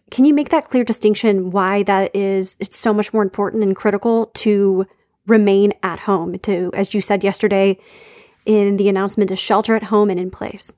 can 0.10 0.26
you 0.26 0.34
make 0.34 0.50
that 0.50 0.66
clear 0.66 0.84
distinction? 0.84 1.52
Why 1.52 1.84
that 1.84 2.16
is? 2.16 2.56
It's 2.60 2.78
so 2.78 2.94
much 2.94 3.14
more 3.14 3.24
important 3.24 3.64
and 3.64 3.76
critical 3.76 4.28
to 4.36 4.88
remain 5.28 5.74
at 5.84 6.00
home. 6.00 6.38
To, 6.40 6.72
as 6.74 6.94
you 6.94 7.02
said 7.02 7.24
yesterday, 7.24 7.78
in 8.46 8.78
the 8.78 8.90
announcement, 8.90 9.30
to 9.30 9.36
shelter 9.36 9.76
at 9.76 9.84
home 9.84 10.10
and 10.10 10.20
in 10.20 10.32
place. 10.32 10.74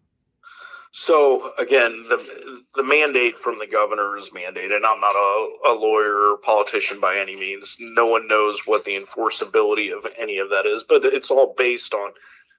So 0.92 1.54
again, 1.58 2.04
the 2.10 2.64
the 2.76 2.84
mandate 2.84 3.40
from 3.40 3.58
the 3.58 3.68
governor 3.68 4.18
is 4.18 4.30
and 4.34 4.58
I'm 4.58 5.00
not 5.00 5.16
a, 5.16 5.70
a 5.70 5.74
lawyer 5.74 6.32
or 6.32 6.38
politician 6.38 7.00
by 7.00 7.18
any 7.18 7.36
means. 7.36 7.78
No 7.80 8.08
one 8.08 8.28
knows 8.28 8.62
what 8.66 8.84
the 8.84 9.00
enforceability 9.00 9.96
of 9.96 10.06
any 10.20 10.38
of 10.38 10.50
that 10.50 10.66
is, 10.66 10.84
but 10.84 11.06
it's 11.06 11.32
all 11.32 11.54
based 11.58 11.94
on 11.94 12.12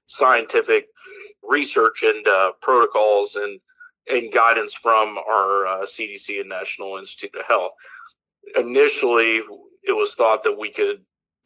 scientific 0.07 0.87
research 1.43 2.03
and 2.03 2.27
uh, 2.27 2.53
protocols 2.61 3.35
and 3.35 3.59
and 4.09 4.33
guidance 4.33 4.73
from 4.73 5.17
our 5.17 5.67
uh, 5.67 5.81
CDC 5.81 6.39
and 6.39 6.49
National 6.49 6.97
Institute 6.97 7.39
of 7.39 7.45
Health. 7.45 7.71
Initially, 8.55 9.41
it 9.83 9.95
was 9.95 10.15
thought 10.15 10.43
that 10.43 10.57
we 10.57 10.71
could 10.71 11.05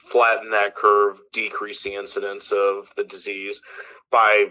flatten 0.09 0.51
that 0.51 0.75
curve, 0.75 1.19
decrease 1.33 1.83
the 1.83 1.95
incidence 1.95 2.51
of 2.51 2.89
the 2.95 3.03
disease 3.03 3.61
by 4.09 4.49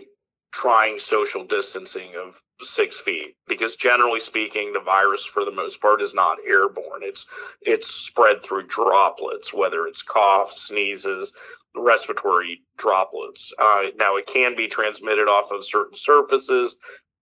trying 0.52 0.98
social 0.98 1.44
distancing 1.44 2.14
of 2.16 2.40
six 2.60 3.00
feet 3.00 3.36
because 3.46 3.76
generally 3.76 4.20
speaking 4.20 4.72
the 4.72 4.80
virus 4.80 5.24
for 5.24 5.44
the 5.44 5.50
most 5.50 5.80
part 5.80 6.00
is 6.00 6.14
not 6.14 6.38
airborne. 6.48 7.02
It's 7.02 7.26
it's 7.60 7.88
spread 7.88 8.42
through 8.42 8.66
droplets 8.66 9.52
whether 9.52 9.86
it's 9.86 10.02
cough 10.02 10.52
sneezes 10.52 11.32
respiratory 11.74 12.62
droplets. 12.78 13.52
Uh, 13.58 13.88
now 13.96 14.16
it 14.16 14.26
can 14.26 14.56
be 14.56 14.66
transmitted 14.66 15.28
off 15.28 15.52
of 15.52 15.64
certain 15.64 15.94
surfaces 15.94 16.76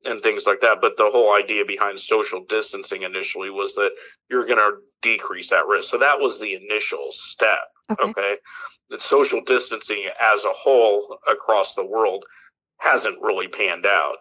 and 0.04 0.22
things 0.22 0.46
like 0.46 0.60
that 0.60 0.80
but 0.80 0.96
the 0.96 1.10
whole 1.10 1.34
idea 1.34 1.64
behind 1.64 1.98
social 1.98 2.44
distancing 2.44 3.02
initially 3.02 3.50
was 3.50 3.74
that 3.74 3.90
you're 4.30 4.46
going 4.46 4.58
to 4.58 4.76
decrease 5.02 5.50
that 5.50 5.66
risk. 5.66 5.90
So 5.90 5.98
that 5.98 6.20
was 6.20 6.38
the 6.38 6.54
initial 6.54 7.08
step 7.10 7.64
okay, 7.90 8.10
okay? 8.10 8.34
Social 8.96 9.42
distancing 9.44 10.04
as 10.20 10.44
a 10.44 10.52
whole 10.52 11.18
across 11.30 11.74
the 11.74 11.84
world 11.84 12.24
hasn't 12.78 13.22
really 13.22 13.48
panned 13.48 13.86
out. 13.86 14.16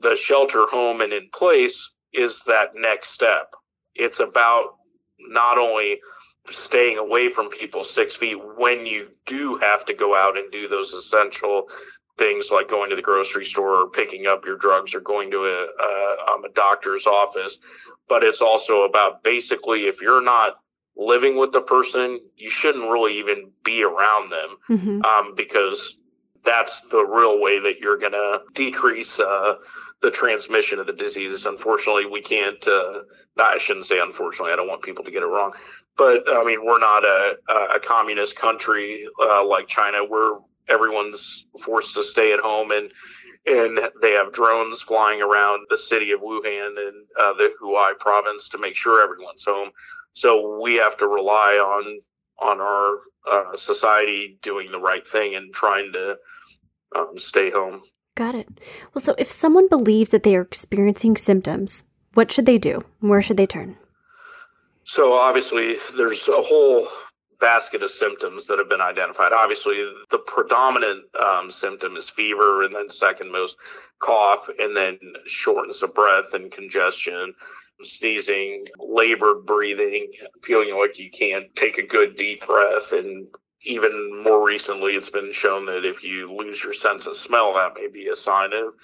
The 0.00 0.16
shelter 0.16 0.66
home 0.66 1.00
and 1.00 1.12
in 1.12 1.28
place 1.32 1.94
is 2.12 2.42
that 2.46 2.74
next 2.74 3.10
step. 3.10 3.54
It's 3.94 4.20
about 4.20 4.76
not 5.18 5.58
only 5.58 6.00
staying 6.48 6.98
away 6.98 7.30
from 7.30 7.48
people 7.48 7.82
six 7.82 8.16
feet 8.16 8.36
when 8.56 8.84
you 8.86 9.08
do 9.26 9.56
have 9.56 9.84
to 9.86 9.94
go 9.94 10.14
out 10.14 10.36
and 10.36 10.50
do 10.52 10.68
those 10.68 10.92
essential 10.92 11.68
things 12.18 12.50
like 12.52 12.68
going 12.68 12.90
to 12.90 12.96
the 12.96 13.02
grocery 13.02 13.44
store 13.44 13.82
or 13.82 13.90
picking 13.90 14.26
up 14.26 14.44
your 14.44 14.56
drugs 14.56 14.94
or 14.94 15.00
going 15.00 15.30
to 15.30 15.38
a, 15.38 15.66
a, 15.82 16.32
um, 16.32 16.44
a 16.44 16.50
doctor's 16.50 17.06
office. 17.06 17.58
But 18.08 18.22
it's 18.22 18.42
also 18.42 18.82
about 18.82 19.24
basically 19.24 19.86
if 19.86 20.00
you're 20.00 20.22
not 20.22 20.56
living 20.96 21.36
with 21.36 21.52
the 21.52 21.60
person, 21.60 22.20
you 22.36 22.50
shouldn't 22.50 22.90
really 22.90 23.18
even 23.18 23.50
be 23.64 23.82
around 23.82 24.30
them 24.30 24.56
mm-hmm. 24.70 25.02
um, 25.02 25.34
because 25.34 25.98
that's 26.44 26.82
the 26.82 27.04
real 27.04 27.40
way 27.40 27.58
that 27.58 27.78
you're 27.80 27.98
going 27.98 28.12
to 28.12 28.40
decrease 28.54 29.18
uh, 29.18 29.54
the 30.02 30.10
transmission 30.10 30.78
of 30.78 30.86
the 30.86 30.92
disease. 30.92 31.46
Unfortunately, 31.46 32.06
we 32.06 32.20
can't. 32.20 32.66
Uh, 32.66 33.00
I 33.36 33.58
shouldn't 33.58 33.86
say 33.86 33.98
unfortunately. 34.00 34.52
I 34.52 34.56
don't 34.56 34.68
want 34.68 34.82
people 34.82 35.04
to 35.04 35.10
get 35.10 35.22
it 35.22 35.26
wrong, 35.26 35.54
but 35.96 36.24
I 36.28 36.44
mean 36.44 36.64
we're 36.64 36.78
not 36.78 37.04
a, 37.04 37.36
a 37.74 37.80
communist 37.80 38.36
country 38.36 39.06
uh, 39.20 39.44
like 39.44 39.66
China. 39.66 40.04
We're 40.04 40.34
everyone's 40.68 41.46
forced 41.64 41.94
to 41.96 42.02
stay 42.02 42.32
at 42.32 42.40
home 42.40 42.70
and 42.70 42.90
and 43.46 43.78
they 44.00 44.12
have 44.12 44.32
drones 44.32 44.82
flying 44.82 45.20
around 45.20 45.66
the 45.68 45.76
city 45.76 46.12
of 46.12 46.20
Wuhan 46.20 46.78
and 46.78 47.06
uh, 47.20 47.34
the 47.34 47.50
Hubei 47.60 47.98
province 47.98 48.48
to 48.50 48.58
make 48.58 48.74
sure 48.74 49.02
everyone's 49.02 49.44
home. 49.44 49.70
So 50.14 50.58
we 50.62 50.76
have 50.76 50.96
to 50.98 51.08
rely 51.08 51.56
on 51.56 51.98
on 52.38 52.60
our 52.60 52.98
uh, 53.30 53.56
society 53.56 54.38
doing 54.42 54.70
the 54.70 54.80
right 54.80 55.06
thing 55.06 55.34
and 55.34 55.52
trying 55.54 55.92
to 55.92 56.16
um, 56.94 57.16
stay 57.16 57.50
home. 57.50 57.80
Got 58.14 58.34
it. 58.34 58.48
Well, 58.92 59.00
so 59.00 59.14
if 59.18 59.30
someone 59.30 59.68
believes 59.68 60.12
that 60.12 60.22
they 60.22 60.36
are 60.36 60.42
experiencing 60.42 61.16
symptoms, 61.16 61.86
what 62.14 62.30
should 62.30 62.46
they 62.46 62.58
do? 62.58 62.84
Where 63.00 63.22
should 63.22 63.36
they 63.36 63.46
turn? 63.46 63.76
So 64.84 65.14
obviously, 65.14 65.76
there's 65.96 66.28
a 66.28 66.42
whole 66.42 66.86
basket 67.40 67.82
of 67.82 67.90
symptoms 67.90 68.46
that 68.46 68.58
have 68.58 68.68
been 68.68 68.80
identified. 68.80 69.32
Obviously, 69.32 69.84
the 70.10 70.18
predominant 70.18 71.04
um, 71.22 71.50
symptom 71.50 71.96
is 71.96 72.08
fever, 72.08 72.62
and 72.62 72.74
then 72.74 72.88
second 72.88 73.32
most 73.32 73.56
cough, 73.98 74.48
and 74.58 74.76
then 74.76 74.98
shortness 75.26 75.82
of 75.82 75.94
breath 75.94 76.34
and 76.34 76.52
congestion, 76.52 77.34
sneezing, 77.82 78.66
labored 78.78 79.44
breathing, 79.46 80.12
feeling 80.42 80.78
like 80.78 80.98
you 80.98 81.10
can't 81.10 81.54
take 81.56 81.78
a 81.78 81.86
good 81.86 82.14
deep 82.16 82.46
breath, 82.46 82.92
and 82.92 83.26
even 83.64 84.22
more 84.22 84.46
recently, 84.46 84.92
it's 84.92 85.10
been 85.10 85.32
shown 85.32 85.66
that 85.66 85.84
if 85.84 86.04
you 86.04 86.32
lose 86.32 86.62
your 86.62 86.72
sense 86.72 87.06
of 87.06 87.16
smell, 87.16 87.54
that 87.54 87.74
may 87.74 87.88
be 87.88 88.08
a 88.08 88.16
sign 88.16 88.52
of 88.52 88.74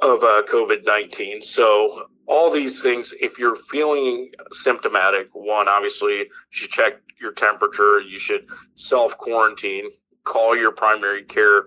of 0.00 0.22
uh, 0.22 0.42
COVID 0.48 0.84
nineteen. 0.84 1.40
So 1.40 2.08
all 2.26 2.50
these 2.50 2.82
things, 2.82 3.14
if 3.20 3.38
you're 3.38 3.56
feeling 3.56 4.30
symptomatic, 4.52 5.28
one 5.32 5.68
obviously 5.68 6.18
you 6.18 6.26
should 6.50 6.70
check 6.70 6.94
your 7.20 7.32
temperature. 7.32 8.00
You 8.00 8.18
should 8.18 8.46
self 8.74 9.16
quarantine. 9.16 9.88
Call 10.24 10.56
your 10.56 10.72
primary 10.72 11.22
care 11.22 11.64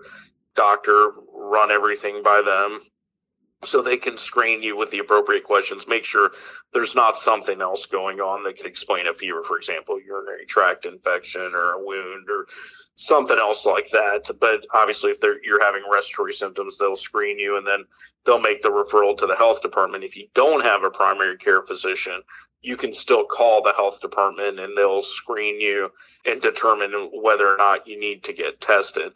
doctor. 0.54 1.12
Run 1.32 1.70
everything 1.70 2.22
by 2.22 2.42
them 2.42 2.80
so 3.62 3.82
they 3.82 3.96
can 3.98 4.16
screen 4.16 4.62
you 4.62 4.76
with 4.76 4.90
the 4.90 5.00
appropriate 5.00 5.44
questions. 5.44 5.86
Make 5.86 6.04
sure 6.04 6.30
there's 6.72 6.96
not 6.96 7.18
something 7.18 7.60
else 7.60 7.86
going 7.86 8.20
on 8.20 8.42
that 8.44 8.56
could 8.56 8.66
explain 8.66 9.06
a 9.06 9.14
fever, 9.14 9.42
for 9.44 9.58
example, 9.58 10.00
urinary 10.00 10.46
tract 10.46 10.86
infection 10.86 11.52
or 11.54 11.72
a 11.72 11.84
wound 11.84 12.28
or 12.30 12.46
something 12.94 13.38
else 13.38 13.66
like 13.66 13.90
that. 13.90 14.30
But 14.40 14.66
obviously, 14.72 15.10
if 15.10 15.18
you're 15.42 15.62
having 15.62 15.82
respiratory 15.90 16.32
symptoms, 16.32 16.78
they'll 16.78 16.96
screen 16.96 17.38
you 17.38 17.58
and 17.58 17.66
then 17.66 17.84
they'll 18.24 18.40
make 18.40 18.62
the 18.62 18.70
referral 18.70 19.16
to 19.18 19.26
the 19.26 19.36
health 19.36 19.60
department. 19.60 20.04
If 20.04 20.16
you 20.16 20.28
don't 20.34 20.64
have 20.64 20.82
a 20.82 20.90
primary 20.90 21.36
care 21.36 21.62
physician, 21.62 22.22
you 22.62 22.76
can 22.76 22.94
still 22.94 23.24
call 23.24 23.62
the 23.62 23.72
health 23.74 24.00
department 24.00 24.58
and 24.58 24.76
they'll 24.76 25.02
screen 25.02 25.60
you 25.60 25.90
and 26.24 26.40
determine 26.40 27.10
whether 27.12 27.48
or 27.48 27.56
not 27.58 27.86
you 27.86 27.98
need 27.98 28.22
to 28.24 28.32
get 28.32 28.60
tested 28.60 29.12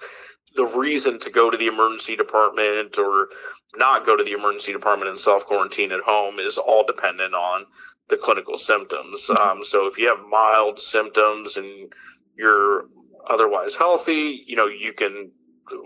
the 0.54 0.66
reason 0.66 1.18
to 1.20 1.30
go 1.30 1.50
to 1.50 1.56
the 1.56 1.66
emergency 1.66 2.16
department 2.16 2.98
or 2.98 3.28
not 3.76 4.06
go 4.06 4.16
to 4.16 4.24
the 4.24 4.32
emergency 4.32 4.72
department 4.72 5.08
and 5.10 5.18
self 5.18 5.46
quarantine 5.46 5.92
at 5.92 6.00
home 6.00 6.38
is 6.38 6.58
all 6.58 6.84
dependent 6.84 7.34
on 7.34 7.66
the 8.08 8.16
clinical 8.16 8.56
symptoms. 8.56 9.28
Mm-hmm. 9.28 9.58
Um, 9.58 9.64
so 9.64 9.86
if 9.86 9.98
you 9.98 10.08
have 10.08 10.20
mild 10.28 10.78
symptoms 10.78 11.56
and 11.56 11.92
you're 12.36 12.86
otherwise 13.28 13.74
healthy, 13.74 14.44
you 14.46 14.56
know, 14.56 14.66
you 14.66 14.92
can 14.92 15.30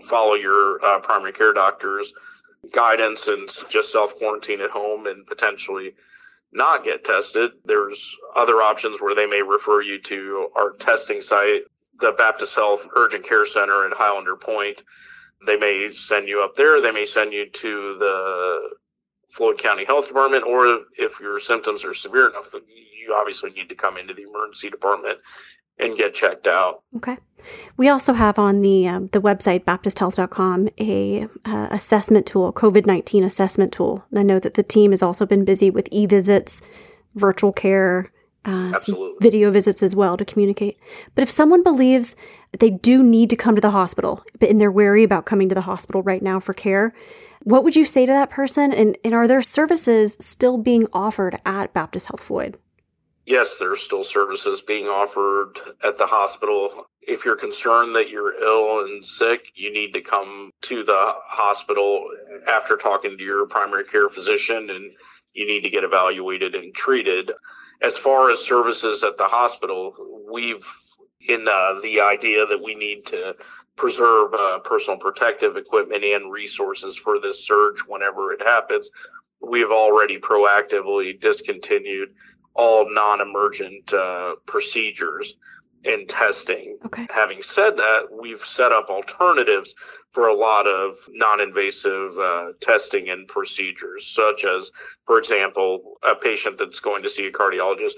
follow 0.03 0.33
your 0.33 0.83
uh, 0.85 0.99
primary 0.99 1.31
care 1.31 1.53
doctor's 1.53 2.13
guidance 2.73 3.27
and 3.27 3.49
just 3.69 3.91
self 3.91 4.15
quarantine 4.15 4.61
at 4.61 4.69
home 4.69 5.07
and 5.07 5.25
potentially 5.25 5.93
not 6.51 6.83
get 6.83 7.03
tested. 7.03 7.51
There's 7.65 8.15
other 8.35 8.61
options 8.61 9.01
where 9.01 9.15
they 9.15 9.27
may 9.27 9.41
refer 9.41 9.81
you 9.81 9.99
to 9.99 10.47
our 10.55 10.71
testing 10.73 11.21
site 11.21 11.63
the 11.99 12.13
Baptist 12.13 12.55
Health 12.55 12.87
Urgent 12.95 13.25
Care 13.25 13.45
Center 13.45 13.85
at 13.85 13.93
Highlander 13.93 14.35
Point. 14.35 14.83
They 15.45 15.57
may 15.57 15.89
send 15.89 16.27
you 16.27 16.41
up 16.41 16.55
there. 16.55 16.81
They 16.81 16.91
may 16.91 17.05
send 17.05 17.33
you 17.33 17.49
to 17.49 17.97
the 17.97 18.69
Floyd 19.31 19.57
County 19.57 19.85
Health 19.85 20.07
Department, 20.07 20.43
or 20.43 20.81
if 20.97 21.19
your 21.19 21.39
symptoms 21.39 21.85
are 21.85 21.93
severe 21.93 22.29
enough, 22.29 22.53
you 22.53 23.15
obviously 23.15 23.51
need 23.51 23.69
to 23.69 23.75
come 23.75 23.97
into 23.97 24.13
the 24.13 24.23
emergency 24.23 24.69
department 24.69 25.19
and 25.77 25.97
get 25.97 26.13
checked 26.13 26.47
out. 26.47 26.83
Okay. 26.97 27.17
We 27.77 27.87
also 27.87 28.13
have 28.13 28.37
on 28.37 28.61
the 28.61 28.87
um, 28.87 29.07
the 29.07 29.21
website 29.21 29.63
baptisthealth.com 29.63 30.69
a 30.77 31.27
uh, 31.45 31.67
assessment 31.71 32.25
tool, 32.25 32.51
COVID 32.51 32.85
nineteen 32.85 33.23
assessment 33.23 33.71
tool. 33.71 34.03
I 34.13 34.23
know 34.23 34.39
that 34.39 34.55
the 34.55 34.63
team 34.63 34.91
has 34.91 35.01
also 35.01 35.25
been 35.25 35.45
busy 35.45 35.69
with 35.69 35.87
e 35.89 36.05
visits, 36.05 36.61
virtual 37.15 37.53
care, 37.53 38.11
uh, 38.45 38.73
video 39.19 39.51
visits 39.51 39.83
as 39.83 39.95
well 39.95 40.17
to 40.17 40.25
communicate. 40.25 40.79
But 41.15 41.23
if 41.23 41.29
someone 41.29 41.63
believes 41.63 42.15
they 42.57 42.69
do 42.69 43.03
need 43.03 43.29
to 43.29 43.35
come 43.35 43.55
to 43.55 43.61
the 43.61 43.71
hospital, 43.71 44.23
but 44.39 44.49
and 44.49 44.59
they're 44.59 44.71
wary 44.71 45.03
about 45.03 45.25
coming 45.25 45.49
to 45.49 45.55
the 45.55 45.61
hospital 45.61 46.01
right 46.01 46.21
now 46.21 46.39
for 46.39 46.53
care, 46.53 46.93
what 47.43 47.63
would 47.63 47.75
you 47.75 47.85
say 47.85 48.05
to 48.05 48.11
that 48.11 48.29
person? 48.29 48.73
And, 48.73 48.97
and 49.03 49.13
are 49.13 49.27
there 49.27 49.41
services 49.41 50.17
still 50.19 50.57
being 50.57 50.87
offered 50.93 51.39
at 51.45 51.73
Baptist 51.73 52.07
Health 52.07 52.21
Floyd? 52.21 52.57
Yes, 53.25 53.57
there's 53.59 53.81
still 53.81 54.03
services 54.03 54.61
being 54.61 54.87
offered 54.87 55.59
at 55.83 55.97
the 55.97 56.07
hospital. 56.07 56.87
If 57.01 57.25
you're 57.25 57.35
concerned 57.35 57.95
that 57.95 58.09
you're 58.09 58.41
ill 58.41 58.83
and 58.85 59.05
sick, 59.05 59.41
you 59.53 59.71
need 59.71 59.93
to 59.93 60.01
come 60.01 60.51
to 60.61 60.83
the 60.83 61.13
hospital 61.27 62.09
after 62.47 62.75
talking 62.75 63.17
to 63.17 63.23
your 63.23 63.45
primary 63.45 63.83
care 63.83 64.09
physician 64.09 64.71
and 64.71 64.91
you 65.33 65.45
need 65.45 65.61
to 65.61 65.69
get 65.69 65.83
evaluated 65.83 66.55
and 66.55 66.73
treated 66.73 67.31
as 67.81 67.97
far 67.97 68.29
as 68.29 68.39
services 68.39 69.03
at 69.03 69.17
the 69.17 69.27
hospital, 69.27 69.93
we've 70.31 70.65
in 71.27 71.47
uh, 71.47 71.79
the 71.81 71.99
idea 71.99 72.45
that 72.45 72.61
we 72.61 72.75
need 72.75 73.05
to 73.05 73.35
preserve 73.75 74.33
uh, 74.33 74.59
personal 74.59 74.99
protective 74.99 75.57
equipment 75.57 76.03
and 76.03 76.31
resources 76.31 76.97
for 76.97 77.19
this 77.19 77.45
surge 77.45 77.79
whenever 77.87 78.31
it 78.31 78.41
happens. 78.41 78.89
We've 79.41 79.71
already 79.71 80.19
proactively 80.19 81.19
discontinued 81.19 82.09
all 82.53 82.91
non-emergent 82.93 83.93
uh, 83.93 84.35
procedures 84.45 85.35
in 85.83 86.05
testing. 86.07 86.77
Okay. 86.85 87.07
Having 87.09 87.41
said 87.41 87.77
that, 87.77 88.07
we've 88.11 88.43
set 88.43 88.71
up 88.71 88.89
alternatives 88.89 89.75
for 90.11 90.27
a 90.27 90.33
lot 90.33 90.67
of 90.67 90.97
non-invasive 91.09 92.17
uh, 92.17 92.47
testing 92.61 93.09
and 93.09 93.27
procedures, 93.27 94.07
such 94.07 94.45
as, 94.45 94.71
for 95.05 95.17
example, 95.17 95.97
a 96.03 96.15
patient 96.15 96.57
that's 96.57 96.79
going 96.79 97.03
to 97.03 97.09
see 97.09 97.27
a 97.27 97.31
cardiologist 97.31 97.93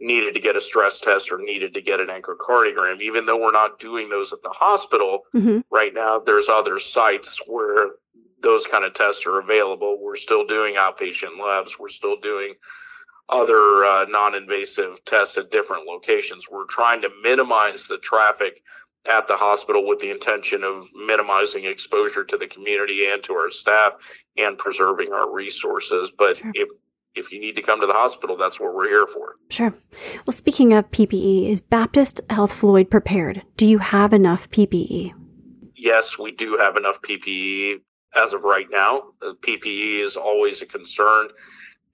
needed 0.00 0.34
to 0.34 0.40
get 0.40 0.56
a 0.56 0.60
stress 0.60 0.98
test 0.98 1.30
or 1.30 1.38
needed 1.38 1.74
to 1.74 1.82
get 1.82 2.00
an 2.00 2.08
echocardiogram. 2.08 3.00
Even 3.00 3.26
though 3.26 3.36
we're 3.36 3.52
not 3.52 3.78
doing 3.78 4.08
those 4.08 4.32
at 4.32 4.42
the 4.42 4.50
hospital 4.50 5.20
mm-hmm. 5.34 5.60
right 5.70 5.94
now, 5.94 6.18
there's 6.18 6.48
other 6.48 6.78
sites 6.78 7.40
where 7.46 7.90
those 8.42 8.66
kind 8.66 8.84
of 8.84 8.94
tests 8.94 9.26
are 9.26 9.38
available. 9.38 9.98
We're 10.00 10.16
still 10.16 10.46
doing 10.46 10.76
outpatient 10.76 11.38
labs. 11.38 11.78
We're 11.78 11.88
still 11.88 12.18
doing 12.18 12.54
other 13.30 13.84
uh, 13.84 14.04
non-invasive 14.08 15.04
tests 15.04 15.38
at 15.38 15.50
different 15.50 15.86
locations. 15.86 16.48
We're 16.50 16.66
trying 16.66 17.02
to 17.02 17.10
minimize 17.22 17.86
the 17.86 17.98
traffic 17.98 18.62
at 19.08 19.26
the 19.28 19.36
hospital 19.36 19.86
with 19.86 20.00
the 20.00 20.10
intention 20.10 20.62
of 20.62 20.84
minimizing 20.94 21.64
exposure 21.64 22.24
to 22.24 22.36
the 22.36 22.46
community 22.46 23.06
and 23.06 23.22
to 23.24 23.34
our 23.34 23.48
staff 23.48 23.94
and 24.36 24.58
preserving 24.58 25.12
our 25.12 25.32
resources. 25.32 26.12
But 26.16 26.38
sure. 26.38 26.52
if 26.54 26.68
if 27.16 27.32
you 27.32 27.40
need 27.40 27.56
to 27.56 27.62
come 27.62 27.80
to 27.80 27.88
the 27.88 27.92
hospital, 27.92 28.36
that's 28.36 28.60
what 28.60 28.72
we're 28.72 28.88
here 28.88 29.06
for. 29.06 29.34
Sure. 29.48 29.74
Well, 30.26 30.32
speaking 30.32 30.72
of 30.72 30.90
PPE, 30.92 31.48
is 31.48 31.60
Baptist 31.60 32.20
Health 32.30 32.52
Floyd 32.52 32.88
prepared? 32.88 33.42
Do 33.56 33.66
you 33.66 33.78
have 33.78 34.12
enough 34.12 34.48
PPE? 34.50 35.12
Yes, 35.74 36.18
we 36.18 36.30
do 36.30 36.56
have 36.56 36.76
enough 36.76 37.02
PPE 37.02 37.80
as 38.14 38.32
of 38.32 38.44
right 38.44 38.68
now. 38.70 39.12
PPE 39.22 40.00
is 40.00 40.16
always 40.16 40.62
a 40.62 40.66
concern 40.66 41.28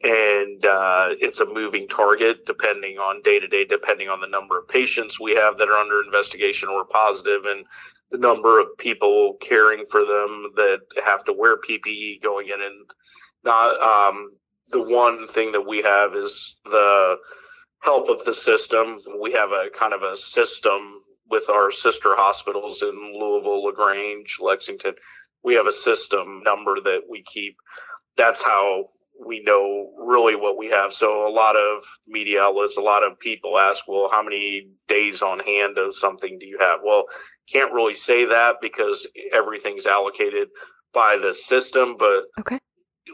and 0.02 0.64
uh, 0.66 1.08
it's 1.20 1.40
a 1.40 1.46
moving 1.46 1.88
target 1.88 2.44
depending 2.46 2.98
on 2.98 3.22
day 3.22 3.40
to 3.40 3.48
day, 3.48 3.64
depending 3.64 4.08
on 4.08 4.20
the 4.20 4.26
number 4.26 4.58
of 4.58 4.68
patients 4.68 5.18
we 5.18 5.34
have 5.34 5.56
that 5.56 5.68
are 5.68 5.78
under 5.78 6.02
investigation 6.02 6.68
or 6.68 6.84
positive, 6.84 7.44
and 7.46 7.64
the 8.10 8.18
number 8.18 8.60
of 8.60 8.68
people 8.78 9.36
caring 9.40 9.84
for 9.90 10.00
them 10.00 10.52
that 10.56 10.80
have 11.04 11.24
to 11.24 11.32
wear 11.32 11.56
PPE 11.56 12.22
going 12.22 12.48
in 12.48 12.60
and 12.60 12.90
not. 13.44 13.80
Um, 13.80 14.30
the 14.70 14.82
one 14.82 15.28
thing 15.28 15.52
that 15.52 15.66
we 15.66 15.80
have 15.82 16.14
is 16.16 16.58
the 16.64 17.16
help 17.80 18.08
of 18.08 18.24
the 18.24 18.34
system. 18.34 18.98
We 19.20 19.32
have 19.32 19.50
a 19.52 19.70
kind 19.72 19.92
of 19.92 20.02
a 20.02 20.16
system 20.16 21.00
with 21.30 21.48
our 21.48 21.70
sister 21.70 22.14
hospitals 22.16 22.82
in 22.82 23.14
Louisville, 23.18 23.64
LaGrange, 23.64 24.38
Lexington. 24.40 24.94
We 25.42 25.54
have 25.54 25.66
a 25.66 25.72
system 25.72 26.42
number 26.44 26.80
that 26.80 27.02
we 27.08 27.22
keep. 27.22 27.56
That's 28.16 28.42
how 28.42 28.86
we 29.24 29.42
know 29.42 29.92
really 29.98 30.36
what 30.36 30.56
we 30.56 30.68
have. 30.68 30.92
So 30.92 31.26
a 31.26 31.30
lot 31.30 31.56
of 31.56 31.84
media 32.06 32.42
outlets, 32.42 32.76
a 32.76 32.82
lot 32.82 33.02
of 33.02 33.18
people 33.18 33.58
ask, 33.58 33.84
well, 33.88 34.08
how 34.10 34.22
many 34.22 34.68
days 34.88 35.22
on 35.22 35.40
hand 35.40 35.78
of 35.78 35.96
something 35.96 36.38
do 36.38 36.46
you 36.46 36.58
have? 36.60 36.80
Well, 36.84 37.04
can't 37.50 37.72
really 37.72 37.94
say 37.94 38.24
that 38.26 38.56
because 38.60 39.06
everything's 39.32 39.86
allocated 39.86 40.48
by 40.92 41.16
the 41.16 41.32
system, 41.32 41.96
but 41.98 42.24
okay. 42.40 42.58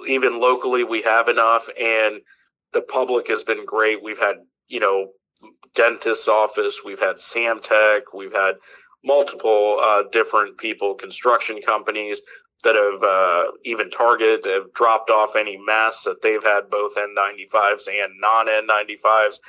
even 0.06 0.40
locally 0.40 0.84
we 0.84 1.02
have 1.02 1.28
enough 1.28 1.68
and 1.80 2.20
the 2.72 2.82
public 2.82 3.28
has 3.28 3.44
been 3.44 3.66
great. 3.66 4.02
We've 4.02 4.18
had, 4.18 4.36
you 4.68 4.80
know, 4.80 5.08
dentist's 5.74 6.28
office, 6.28 6.80
we've 6.84 7.00
had 7.00 7.16
Samtec, 7.16 8.02
we've 8.14 8.32
had 8.32 8.54
multiple 9.04 9.78
uh, 9.82 10.04
different 10.10 10.58
people, 10.58 10.94
construction 10.94 11.60
companies 11.60 12.22
that 12.64 12.74
have 12.74 13.02
uh, 13.02 13.52
even 13.64 13.90
Target 13.90 14.44
have 14.46 14.72
dropped 14.74 15.10
off 15.10 15.36
any 15.36 15.56
masks 15.56 16.04
that 16.04 16.22
they've 16.22 16.42
had, 16.42 16.70
both 16.70 16.96
N95s 16.96 17.88
and 17.88 18.12
non 18.20 18.46
N95s. 18.46 19.40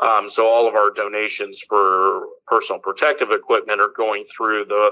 Um, 0.00 0.28
so 0.28 0.46
all 0.46 0.66
of 0.66 0.74
our 0.74 0.90
donations 0.90 1.60
for 1.68 2.26
personal 2.46 2.80
protective 2.80 3.30
equipment 3.30 3.80
are 3.80 3.92
going 3.96 4.24
through 4.24 4.64
the 4.64 4.90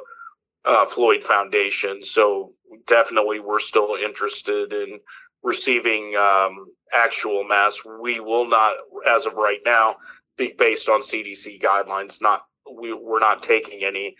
uh, 0.64 0.87
Floyd 0.87 1.24
Foundation. 1.24 2.02
So 2.02 2.52
definitely, 2.87 3.40
we're 3.40 3.58
still 3.58 3.96
interested 3.96 4.72
in 4.72 5.00
receiving 5.42 6.14
um, 6.16 6.66
actual 6.92 7.44
masks. 7.44 7.85
We 8.00 8.20
will 8.20 8.46
not, 8.46 8.74
as 9.06 9.26
of 9.26 9.35
right 9.35 9.61
now, 9.64 9.96
be 10.37 10.54
based 10.56 10.88
on 10.88 11.00
CDC 11.00 11.61
guidelines. 11.61 12.22
Not 12.22 12.44
we, 12.70 12.92
we're 12.92 13.18
not 13.18 13.42
taking 13.42 13.82
any 13.82 14.16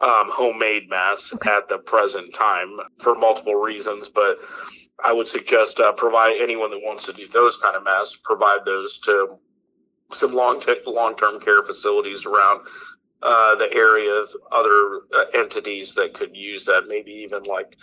um, 0.00 0.30
homemade 0.30 0.88
masks 0.88 1.34
okay. 1.34 1.50
at 1.50 1.68
the 1.68 1.78
present 1.78 2.34
time 2.34 2.76
for 2.98 3.14
multiple 3.14 3.54
reasons, 3.54 4.08
but 4.08 4.38
I 5.02 5.12
would 5.12 5.28
suggest 5.28 5.80
uh, 5.80 5.92
provide 5.92 6.36
anyone 6.40 6.70
that 6.70 6.80
wants 6.82 7.06
to 7.06 7.12
do 7.12 7.26
those 7.26 7.56
kind 7.56 7.76
of 7.76 7.84
masks 7.84 8.20
provide 8.22 8.64
those 8.64 8.98
to 9.00 9.38
some 10.12 10.32
long 10.32 10.60
t- 10.60 10.76
long 10.86 11.16
term 11.16 11.40
care 11.40 11.62
facilities 11.62 12.26
around 12.26 12.66
uh, 13.22 13.54
the 13.54 13.72
area, 13.72 14.12
of 14.12 14.28
other 14.52 15.00
uh, 15.14 15.24
entities 15.34 15.94
that 15.94 16.12
could 16.12 16.36
use 16.36 16.66
that, 16.66 16.82
maybe 16.88 17.10
even 17.10 17.42
like 17.44 17.76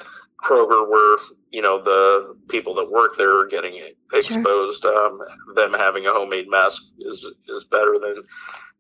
Kroger, 0.44 0.88
where 0.88 1.18
you 1.52 1.62
know 1.62 1.82
the 1.82 2.36
people 2.48 2.76
that 2.76 2.90
work 2.90 3.14
there 3.18 3.40
are 3.40 3.48
getting 3.48 3.82
exposed. 4.14 4.84
Sure. 4.84 5.06
Um, 5.08 5.20
them 5.56 5.74
having 5.74 6.06
a 6.06 6.12
homemade 6.12 6.50
mask 6.50 6.84
is 7.00 7.28
is 7.48 7.66
better 7.66 7.98
than 8.00 8.24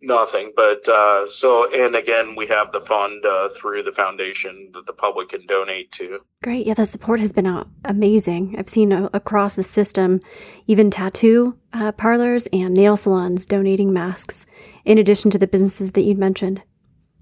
nothing. 0.01 0.51
But 0.55 0.87
uh, 0.87 1.27
so, 1.27 1.71
and 1.71 1.95
again, 1.95 2.35
we 2.35 2.47
have 2.47 2.71
the 2.71 2.81
fund 2.81 3.25
uh, 3.25 3.49
through 3.49 3.83
the 3.83 3.91
foundation 3.91 4.71
that 4.73 4.85
the 4.85 4.93
public 4.93 5.29
can 5.29 5.45
donate 5.45 5.91
to. 5.93 6.19
Great. 6.43 6.65
Yeah, 6.65 6.73
the 6.73 6.85
support 6.85 7.19
has 7.19 7.31
been 7.31 7.47
uh, 7.47 7.65
amazing. 7.85 8.55
I've 8.57 8.69
seen 8.69 8.91
uh, 8.91 9.09
across 9.13 9.55
the 9.55 9.63
system, 9.63 10.21
even 10.67 10.89
tattoo 10.89 11.57
uh, 11.73 11.91
parlors 11.91 12.47
and 12.47 12.73
nail 12.73 12.97
salons 12.97 13.45
donating 13.45 13.93
masks, 13.93 14.45
in 14.85 14.97
addition 14.97 15.31
to 15.31 15.37
the 15.37 15.47
businesses 15.47 15.91
that 15.91 16.01
you 16.01 16.15
mentioned. 16.15 16.63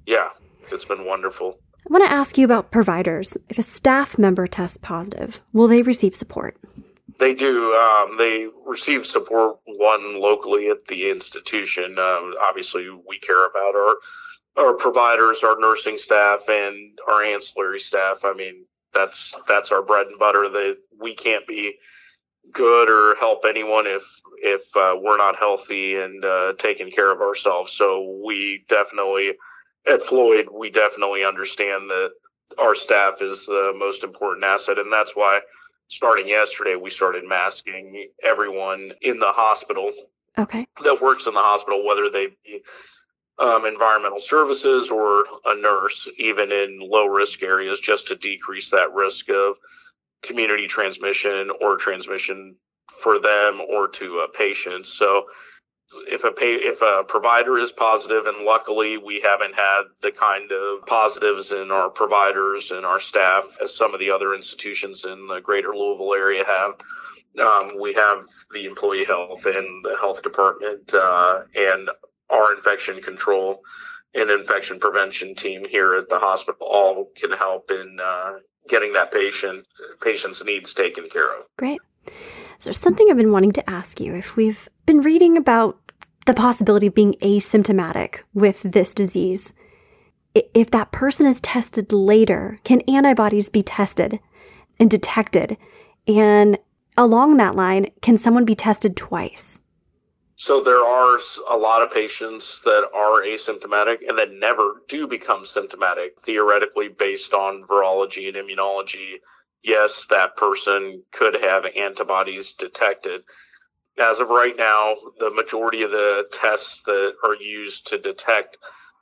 Yeah, 0.06 0.30
it's 0.72 0.86
been 0.86 1.06
wonderful. 1.06 1.60
I 1.80 1.94
want 1.94 2.04
to 2.04 2.12
ask 2.12 2.38
you 2.38 2.46
about 2.46 2.72
providers. 2.72 3.38
If 3.48 3.58
a 3.58 3.64
staff 3.64 4.18
member 4.18 4.48
tests 4.48 4.78
positive, 4.78 5.40
will 5.54 5.68
they 5.68 5.82
receive 5.82 6.14
support? 6.16 6.58
They 7.18 7.34
do. 7.34 7.74
Um, 7.74 8.18
they 8.18 8.48
receive 8.66 9.06
support 9.06 9.60
one 9.66 10.20
locally 10.20 10.70
at 10.70 10.86
the 10.86 11.10
institution. 11.10 11.98
Um, 11.98 12.36
obviously, 12.42 12.90
we 13.08 13.20
care 13.20 13.46
about 13.46 13.76
our 13.76 13.96
our 14.58 14.74
providers, 14.74 15.44
our 15.44 15.58
nursing 15.60 15.98
staff, 15.98 16.50
and 16.50 17.00
our 17.08 17.24
ancillary 17.24 17.80
staff. 17.80 18.26
I 18.26 18.34
mean, 18.34 18.66
that's 18.94 19.36
that's 19.48 19.72
our 19.72 19.82
bread 19.82 20.08
and 20.08 20.20
butter. 20.20 20.50
That 20.50 20.78
we 21.00 21.16
can't 21.16 21.48
be 21.48 21.76
good 22.52 22.90
or 22.90 23.16
help 23.16 23.46
anyone 23.48 23.88
if 23.88 24.04
if 24.42 24.76
uh, 24.76 24.96
we're 25.02 25.18
not 25.18 25.38
healthy 25.38 25.96
and 25.96 26.24
uh, 26.24 26.54
taking 26.58 26.92
care 26.92 27.12
of 27.12 27.22
ourselves. 27.22 27.72
So 27.72 28.20
we 28.26 28.66
definitely 28.68 29.34
at 29.88 30.04
Floyd, 30.04 30.48
we 30.52 30.70
definitely 30.70 31.24
understand 31.24 31.90
that 31.90 32.10
our 32.58 32.76
staff 32.76 33.22
is 33.22 33.46
the 33.46 33.74
most 33.78 34.04
important 34.04 34.44
asset, 34.44 34.80
and 34.80 34.92
that's 34.92 35.16
why 35.16 35.40
starting 35.90 36.28
yesterday, 36.28 36.76
we 36.76 36.90
started 36.90 37.28
masking 37.28 38.08
everyone 38.24 38.94
in 39.02 39.20
the 39.20 39.32
hospital. 39.32 39.92
Okay. 40.38 40.66
That 40.84 41.02
works 41.02 41.28
in 41.28 41.34
the 41.34 41.42
hospital, 41.42 41.86
whether 41.86 42.10
they 42.10 42.28
be 42.46 42.62
um, 43.40 43.66
environmental 43.66 44.20
services 44.20 44.90
or 44.92 45.26
a 45.46 45.60
nurse, 45.60 46.08
even 46.18 46.52
in 46.52 46.80
low 46.82 47.06
risk 47.06 47.44
areas, 47.44 47.80
just 47.80 48.08
to 48.10 48.16
decrease 48.16 48.70
that 48.72 48.94
risk 48.94 49.30
of 49.30 49.56
community 50.22 50.68
transmission 50.68 51.50
or 51.62 51.78
transmission 51.78 52.56
for 53.02 53.20
them 53.20 53.62
or 53.70 53.88
to 53.88 54.20
a 54.20 54.38
patient. 54.38 54.86
So 54.86 55.26
if 56.08 56.24
a 56.24 56.32
pay, 56.32 56.54
if 56.54 56.82
a 56.82 57.04
provider 57.04 57.58
is 57.58 57.72
positive, 57.72 58.26
and 58.26 58.46
luckily 58.46 58.98
we 58.98 59.20
haven't 59.22 59.56
had 59.56 59.84
the 60.02 60.12
kind 60.12 60.52
of 60.52 60.86
positives 60.86 61.52
in 61.52 61.72
our 61.72 61.90
providers 61.90 62.72
and 62.72 62.86
our 62.86 63.00
staff 63.00 63.46
as 63.62 63.76
some 63.76 63.94
of 63.94 64.00
the 64.00 64.12
other 64.12 64.34
institutions 64.34 65.06
in 65.06 65.28
the 65.28 65.40
greater 65.42 65.76
Louisville 65.76 66.14
area 66.14 66.44
have. 66.46 66.74
Um, 67.40 67.80
we 67.80 67.94
have 67.94 68.26
the 68.54 68.66
employee 68.66 69.06
health 69.06 69.46
and 69.46 69.86
the 69.86 69.96
health 70.00 70.22
department 70.24 70.94
uh, 70.94 71.42
and 71.56 71.90
our 72.30 72.54
infection 72.56 73.02
control 73.02 73.62
and 74.16 74.30
infection 74.30 74.80
prevention 74.80 75.36
team 75.36 75.66
here 75.66 75.96
at 75.96 76.10
the 76.10 76.18
hospital 76.18 76.68
all 76.68 77.12
can 77.16 77.32
help 77.32 77.70
in 77.72 78.00
uh, 78.02 78.34
getting 78.68 78.94
that 78.94 79.12
patient 79.12 79.66
patient's 80.02 80.44
needs 80.44 80.74
taken 80.74 81.08
care 81.10 81.38
of. 81.38 81.46
Great. 81.58 81.80
So 82.58 82.66
there's 82.66 82.78
something 82.78 83.08
I've 83.10 83.18
been 83.18 83.32
wanting 83.32 83.54
to 83.54 83.70
ask 83.70 84.02
you. 84.02 84.16
If 84.16 84.36
we've 84.36 84.68
been 84.90 85.02
reading 85.02 85.38
about 85.38 85.78
the 86.26 86.34
possibility 86.34 86.88
of 86.88 86.96
being 86.96 87.14
asymptomatic 87.22 88.24
with 88.34 88.64
this 88.64 88.96
disease, 88.96 89.54
if 90.34 90.72
that 90.72 90.92
person 90.92 91.28
is 91.28 91.40
tested 91.42 91.94
later, 91.94 92.58
can 92.64 92.82
antibodies 92.88 93.50
be 93.50 93.62
tested 93.62 94.20
and 94.80 94.90
detected? 94.90 95.58
And 96.08 96.58
along 96.98 97.38
that 97.38 97.54
line, 97.54 97.92
can 98.02 98.18
someone 98.18 98.46
be 98.46 98.56
tested 98.56 98.98
twice? 98.98 99.62
So 100.38 100.60
there 100.60 100.84
are 100.84 101.20
a 101.52 101.56
lot 101.56 101.84
of 101.84 101.94
patients 101.94 102.62
that 102.62 102.90
are 102.92 103.22
asymptomatic 103.22 104.00
and 104.08 104.18
that 104.18 104.34
never 104.34 104.82
do 104.88 105.06
become 105.06 105.46
symptomatic. 105.46 106.20
Theoretically, 106.20 106.88
based 106.88 107.36
on 107.36 107.62
virology 107.70 108.28
and 108.28 108.38
immunology, 108.38 109.18
yes, 109.62 110.08
that 110.10 110.36
person 110.36 111.04
could 111.12 111.36
have 111.44 111.68
antibodies 111.78 112.54
detected. 112.54 113.22
As 114.00 114.20
of 114.20 114.30
right 114.30 114.56
now, 114.58 114.96
the 115.20 115.30
majority 115.30 115.82
of 115.84 115.92
the 115.92 116.26
tests 116.32 116.84
that 116.84 117.14
are 117.24 117.36
used 117.36 117.88
to 117.88 117.98
detect 117.98 118.58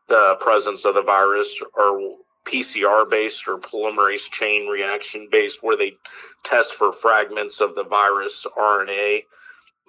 the 0.08 0.38
presence 0.40 0.86
of 0.86 0.96
the 0.96 1.04
virus 1.04 1.62
are 1.78 2.00
PCR 2.46 3.10
based 3.10 3.48
or 3.48 3.60
polymerase 3.60 4.32
chain 4.32 4.68
reaction 4.68 5.28
based, 5.32 5.62
where 5.62 5.78
they 5.78 5.94
test 6.44 6.74
for 6.74 6.92
fragments 6.92 7.62
of 7.62 7.76
the 7.76 7.84
virus 7.84 8.46
RNA. 8.58 9.24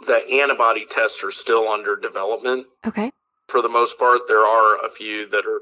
The 0.06 0.28
antibody 0.30 0.84
tests 0.84 1.24
are 1.24 1.30
still 1.30 1.68
under 1.68 1.96
development. 1.96 2.66
Okay. 2.86 3.10
For 3.48 3.62
the 3.62 3.68
most 3.68 3.98
part, 3.98 4.22
there 4.28 4.44
are 4.44 4.84
a 4.84 4.90
few 4.90 5.26
that 5.28 5.46
are 5.46 5.60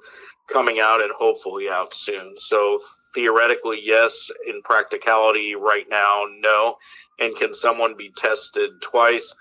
coming 0.49 0.81
out 0.81 1.01
and 1.01 1.13
hopefully 1.13 1.69
out 1.69 1.95
soon. 1.95 2.35
So 2.37 2.81
theoretically, 3.17 3.81
yes. 3.83 4.31
In 4.47 4.63
practicality, 4.63 5.57
right 5.57 5.87
now, 5.91 6.25
no. 6.39 6.77
And 7.19 7.35
can 7.35 7.53
someone 7.53 7.97
be 7.97 8.13
tested 8.17 8.71
twice? 8.83 9.35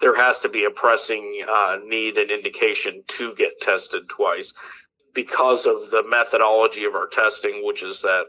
There 0.00 0.14
has 0.14 0.40
to 0.40 0.48
be 0.48 0.66
a 0.66 0.70
pressing 0.70 1.44
uh, 1.50 1.78
need 1.84 2.18
and 2.18 2.30
indication 2.30 3.02
to 3.08 3.34
get 3.34 3.60
tested 3.60 4.08
twice 4.08 4.52
because 5.14 5.66
of 5.66 5.90
the 5.90 6.04
methodology 6.06 6.84
of 6.84 6.94
our 6.94 7.06
testing, 7.06 7.64
which 7.64 7.82
is 7.82 8.02
that, 8.02 8.26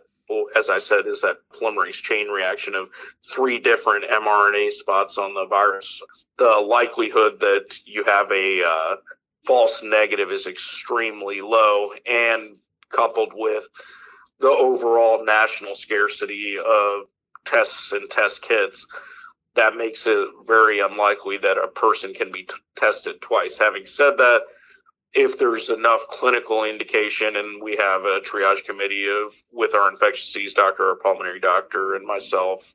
as 0.56 0.70
I 0.70 0.78
said, 0.78 1.08
is 1.08 1.22
that 1.22 1.38
polymerase 1.54 2.02
chain 2.02 2.30
reaction 2.30 2.74
of 2.74 2.90
three 3.30 3.60
different 3.60 4.06
mRNA 4.06 4.72
spots 4.72 5.18
on 5.18 5.34
the 5.34 5.46
virus. 5.48 6.02
The 6.38 6.52
likelihood 6.52 7.40
that 7.42 7.80
you 7.86 8.06
have 8.06 8.32
a 8.32 8.64
uh, 8.64 8.96
false 9.46 9.84
negative 9.84 10.32
is 10.32 10.48
extremely 10.48 11.42
low, 11.42 11.90
and 12.10 12.56
coupled 12.92 13.34
with 13.36 13.68
the 14.40 14.50
overall 14.50 15.24
national 15.24 15.74
scarcity 15.74 16.58
of 16.58 17.04
tests 17.46 17.94
and 17.94 18.10
test 18.10 18.42
kits, 18.42 18.86
that 19.56 19.76
makes 19.76 20.06
it 20.08 20.28
very 20.46 20.80
unlikely 20.80 21.38
that 21.38 21.58
a 21.58 21.68
person 21.68 22.14
can 22.14 22.32
be 22.32 22.44
t- 22.44 22.56
tested 22.76 23.22
twice. 23.22 23.58
Having 23.58 23.86
said 23.86 24.18
that, 24.18 24.42
if 25.16 25.38
there's 25.38 25.70
enough 25.70 26.02
clinical 26.10 26.66
indication 26.66 27.38
and 27.38 27.64
we 27.64 27.76
have 27.78 28.02
a 28.04 28.20
triage 28.20 28.66
committee 28.66 29.08
of 29.08 29.34
with 29.52 29.74
our 29.74 29.90
infectious 29.90 30.32
disease 30.34 30.54
doctor 30.54 30.90
our 30.90 30.96
pulmonary 30.98 31.40
doctor 31.40 31.96
and 31.96 32.06
myself 32.06 32.74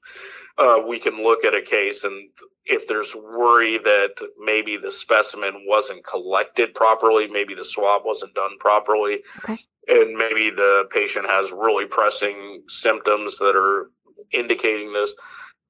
uh, 0.59 0.83
we 0.87 0.99
can 0.99 1.23
look 1.23 1.45
at 1.45 1.55
a 1.55 1.63
case 1.63 2.05
and 2.05 2.31
if 2.65 2.87
there's 2.89 3.15
worry 3.15 3.79
that 3.79 4.15
maybe 4.39 4.77
the 4.77 4.91
specimen 4.91 5.65
wasn't 5.67 6.05
collected 6.07 6.75
properly 6.75 7.29
maybe 7.29 7.55
the 7.55 7.65
swab 7.65 8.03
wasn't 8.05 8.35
done 8.35 8.57
properly 8.59 9.19
Okay. 9.45 9.57
and 9.89 10.17
maybe 10.17 10.51
the 10.51 10.85
patient 10.91 11.27
has 11.29 11.53
really 11.53 11.87
pressing 11.87 12.63
symptoms 12.69 13.39
that 13.39 13.55
are 13.55 13.91
indicating 14.33 14.93
this 14.93 15.15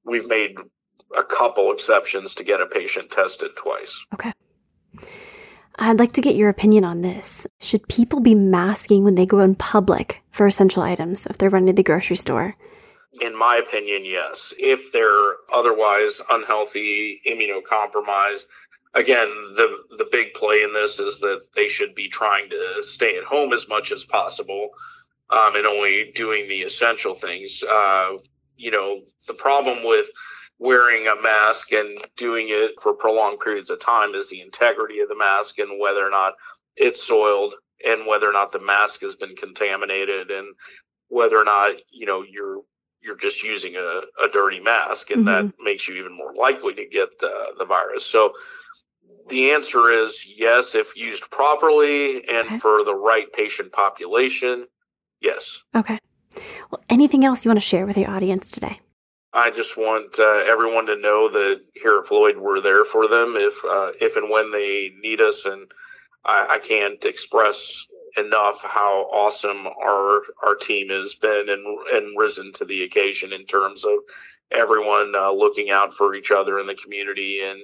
we've 0.05 0.27
made 0.27 0.55
a 1.17 1.23
couple 1.23 1.71
exceptions 1.73 2.33
to 2.35 2.43
get 2.45 2.61
a 2.61 2.65
patient 2.65 3.11
tested 3.11 3.51
twice 3.57 4.05
I'd 5.81 5.99
like 5.99 6.13
to 6.13 6.21
get 6.21 6.35
your 6.35 6.47
opinion 6.47 6.85
on 6.85 7.01
this. 7.01 7.47
Should 7.59 7.87
people 7.89 8.19
be 8.21 8.35
masking 8.35 9.03
when 9.03 9.15
they 9.15 9.25
go 9.25 9.39
in 9.39 9.55
public 9.55 10.21
for 10.31 10.47
essential 10.47 10.83
items 10.83 11.25
if 11.25 11.37
they're 11.37 11.49
running 11.49 11.67
to 11.67 11.73
the 11.73 11.83
grocery 11.83 12.15
store? 12.15 12.55
in 13.19 13.35
my 13.35 13.57
opinion, 13.57 14.05
yes. 14.05 14.53
If 14.57 14.91
they're 14.91 15.35
otherwise 15.53 16.21
unhealthy, 16.29 17.21
immunocompromised, 17.27 18.45
again, 18.93 19.27
the 19.55 19.83
the 19.97 20.07
big 20.11 20.33
play 20.33 20.63
in 20.63 20.73
this 20.73 20.99
is 20.99 21.19
that 21.19 21.41
they 21.55 21.67
should 21.67 21.93
be 21.93 22.07
trying 22.07 22.49
to 22.49 22.81
stay 22.81 23.17
at 23.17 23.23
home 23.23 23.51
as 23.53 23.67
much 23.67 23.91
as 23.91 24.05
possible, 24.05 24.69
um, 25.29 25.55
and 25.55 25.65
only 25.65 26.11
doing 26.15 26.47
the 26.47 26.61
essential 26.61 27.15
things. 27.15 27.63
Uh, 27.63 28.13
you 28.55 28.71
know, 28.71 29.01
the 29.27 29.33
problem 29.33 29.83
with 29.85 30.07
wearing 30.61 31.07
a 31.07 31.19
mask 31.19 31.71
and 31.71 31.97
doing 32.17 32.45
it 32.49 32.71
for 32.79 32.93
prolonged 32.93 33.39
periods 33.39 33.71
of 33.71 33.79
time 33.79 34.13
is 34.13 34.29
the 34.29 34.41
integrity 34.41 34.99
of 34.99 35.09
the 35.09 35.17
mask 35.17 35.57
and 35.57 35.79
whether 35.79 36.05
or 36.05 36.11
not 36.11 36.33
it's 36.75 37.01
soiled 37.03 37.55
and 37.85 38.05
whether 38.05 38.29
or 38.29 38.31
not 38.31 38.51
the 38.51 38.59
mask 38.59 39.01
has 39.01 39.15
been 39.15 39.35
contaminated 39.35 40.29
and 40.29 40.47
whether 41.09 41.35
or 41.37 41.43
not 41.43 41.71
you 41.91 42.05
know 42.05 42.23
you're 42.29 42.61
you're 43.01 43.17
just 43.17 43.43
using 43.43 43.75
a, 43.75 44.01
a 44.23 44.29
dirty 44.31 44.59
mask 44.59 45.09
and 45.09 45.25
that 45.25 45.51
makes 45.59 45.87
you 45.87 45.95
even 45.95 46.15
more 46.15 46.35
likely 46.35 46.75
to 46.75 46.85
get 46.87 47.09
uh, 47.23 47.45
the 47.57 47.65
virus 47.65 48.05
so 48.05 48.31
the 49.29 49.49
answer 49.49 49.89
is 49.89 50.27
yes 50.37 50.75
if 50.75 50.95
used 50.95 51.29
properly 51.31 52.17
and 52.29 52.45
Okay. 52.47 52.59
for 52.59 52.83
the 52.83 52.93
right 52.93 53.33
patient 53.33 53.71
population 53.71 54.67
yes 55.21 55.63
Okay. 55.75 55.97
Well, 56.69 56.81
anything 56.87 57.25
else 57.25 57.43
you 57.43 57.49
want 57.49 57.57
to 57.59 57.65
share 57.65 57.85
with 57.87 57.97
your 57.97 58.11
audience 58.11 58.51
today? 58.51 58.79
I 59.33 59.49
just 59.49 59.77
want 59.77 60.19
uh, 60.19 60.43
everyone 60.45 60.87
to 60.87 60.97
know 60.97 61.29
that 61.29 61.61
here 61.75 61.99
at 61.99 62.07
Floyd, 62.07 62.37
we're 62.37 62.59
there 62.59 62.83
for 62.83 63.07
them 63.07 63.35
if 63.37 63.53
uh, 63.63 63.91
if 64.01 64.17
and 64.17 64.29
when 64.29 64.51
they 64.51 64.91
need 64.99 65.21
us, 65.21 65.45
and 65.45 65.71
I, 66.25 66.47
I 66.51 66.59
can't 66.59 67.03
express 67.05 67.87
enough 68.17 68.61
how 68.61 69.07
awesome 69.11 69.67
our 69.67 70.21
our 70.43 70.55
team 70.55 70.89
has 70.89 71.15
been 71.15 71.47
and 71.47 71.65
and 71.93 72.19
risen 72.19 72.51
to 72.53 72.65
the 72.65 72.83
occasion 72.83 73.31
in 73.31 73.45
terms 73.45 73.85
of 73.85 73.93
everyone 74.51 75.13
uh, 75.15 75.31
looking 75.31 75.69
out 75.69 75.93
for 75.93 76.13
each 76.13 76.31
other 76.31 76.59
in 76.59 76.67
the 76.67 76.75
community 76.75 77.41
and 77.43 77.61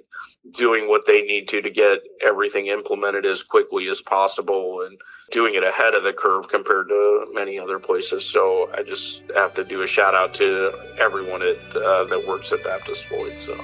doing 0.52 0.88
what 0.88 1.06
they 1.06 1.21
need 1.21 1.47
to 1.50 1.62
to 1.62 1.69
get 1.69 2.00
everything 2.26 2.67
implemented 2.67 3.26
as 3.26 3.43
quickly 3.43 3.88
as 3.89 4.02
possible 4.02 4.82
and 4.86 4.97
doing 5.32 5.56
it 5.56 5.63
ahead 5.63 5.93
of 5.93 6.04
the 6.04 6.13
curve 6.13 6.47
compared 6.47 6.88
to 6.88 7.26
many 7.34 7.60
other 7.60 7.80
places. 7.80 8.23
So 8.26 8.69
I 8.73 8.84
just 8.84 9.23
have 9.36 9.54
to 9.56 9.63
do 9.63 9.82
a 9.82 9.88
shout 9.88 10.15
out 10.15 10.34
to 10.36 10.71
everyone 10.97 11.41
at, 11.41 11.76
uh, 11.76 12.06
that 12.06 12.26
works 12.28 12.54
at 12.54 12.63
Baptist 12.63 13.06
Floyd. 13.08 13.38
So 13.38 13.56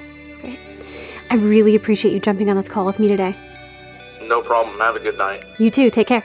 great. 0.42 0.60
I 1.30 1.36
really 1.36 1.76
appreciate 1.76 2.14
you 2.14 2.20
jumping 2.20 2.50
on 2.50 2.58
this 2.58 2.68
call 2.68 2.86
with 2.86 3.00
me 3.00 3.08
today. 3.08 3.36
no 4.22 4.42
problem. 4.42 4.78
Have 4.80 4.96
a 4.96 5.00
good 5.00 5.18
night. 5.18 5.46
You 5.58 5.70
too. 5.70 5.90
Take 5.90 6.08
care. 6.08 6.24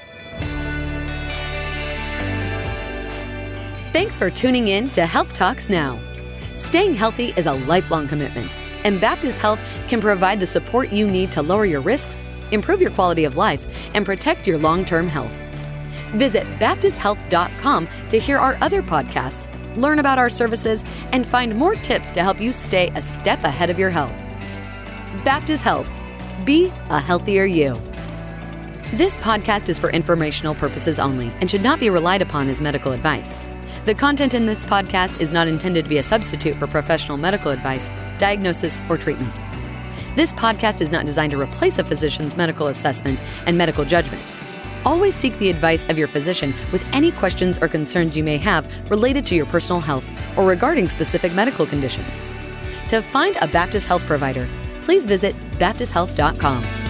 Thanks 3.93 4.19
for 4.19 4.31
tuning 4.31 4.69
in 4.69 4.91
to 4.91 5.07
Health 5.07 5.33
Talks 5.33 5.69
Now. 5.69 5.99
Staying 6.69 6.93
healthy 6.93 7.33
is 7.35 7.47
a 7.47 7.53
lifelong 7.55 8.07
commitment, 8.07 8.55
and 8.85 9.01
Baptist 9.01 9.39
Health 9.39 9.59
can 9.89 10.03
provide 10.03 10.39
the 10.39 10.47
support 10.47 10.93
you 10.93 11.07
need 11.11 11.33
to 11.33 11.41
lower 11.41 11.65
your 11.65 11.81
risks, 11.81 12.27
improve 12.51 12.83
your 12.83 12.91
quality 12.91 13.25
of 13.25 13.39
life, 13.39 13.65
and 13.95 14.05
protect 14.05 14.47
your 14.47 14.59
long 14.59 14.85
term 14.85 15.09
health. 15.09 15.41
Visit 16.17 16.45
BaptistHealth.com 16.59 17.89
to 18.11 18.19
hear 18.19 18.37
our 18.37 18.59
other 18.61 18.83
podcasts, 18.83 19.49
learn 19.79 19.99
about 19.99 20.19
our 20.19 20.29
services, 20.29 20.85
and 21.13 21.27
find 21.27 21.55
more 21.55 21.75
tips 21.75 22.13
to 22.13 22.23
help 22.23 22.39
you 22.39 22.53
stay 22.53 22.91
a 22.95 23.01
step 23.01 23.45
ahead 23.45 23.71
of 23.71 23.79
your 23.79 23.89
health. 23.89 24.13
Baptist 25.25 25.63
Health. 25.63 25.89
Be 26.45 26.67
a 26.91 27.01
healthier 27.01 27.47
you. 27.47 27.77
This 28.93 29.17
podcast 29.17 29.71
is 29.71 29.79
for 29.79 29.89
informational 29.89 30.55
purposes 30.55 31.01
only 31.01 31.33
and 31.41 31.51
should 31.51 31.63
not 31.63 31.81
be 31.81 31.89
relied 31.89 32.21
upon 32.21 32.51
as 32.51 32.61
medical 32.61 32.93
advice. 32.93 33.35
The 33.85 33.95
content 33.95 34.35
in 34.35 34.47
this 34.47 34.67
podcast 34.67 35.21
is 35.21 35.33
not 35.33 35.49
intended 35.49 35.85
to 35.85 35.89
be 35.89 35.99
a 35.99 36.03
substitute 36.03 36.59
for 36.59 36.67
professional 36.67 37.17
medical 37.17 37.51
advice, 37.51 37.91
diagnosis, 38.19 38.83
or 38.89 38.99
treatment. 38.99 39.35
This 40.17 40.33
podcast 40.33 40.81
is 40.81 40.91
not 40.91 41.07
designed 41.07 41.33
to 41.33 41.41
replace 41.41 41.79
a 41.79 41.85
physician's 41.85 42.37
medical 42.37 42.67
assessment 42.67 43.23
and 43.47 43.57
medical 43.57 43.85
judgment. 43.85 44.23
Always 44.85 45.15
seek 45.15 45.39
the 45.39 45.51
advice 45.51 45.85
of 45.85 45.99
your 45.99 46.09
physician 46.09 46.55
with 46.73 46.85
any 46.93 47.13
questions 47.13 47.59
or 47.59 47.69
concerns 47.69 48.17
you 48.17 48.25
may 48.25 48.37
have 48.39 48.69
related 48.91 49.25
to 49.27 49.35
your 49.35 49.47
personal 49.47 49.81
health 49.81 50.09
or 50.37 50.45
regarding 50.45 50.89
specific 50.89 51.33
medical 51.33 51.67
conditions. 51.67 52.17
To 52.89 53.03
find 53.03 53.37
a 53.41 53.49
Baptist 53.49 53.87
Health 53.87 54.07
provider, 54.07 54.49
please 54.83 55.07
visit 55.07 55.35
baptisthealth.com. 55.53 56.88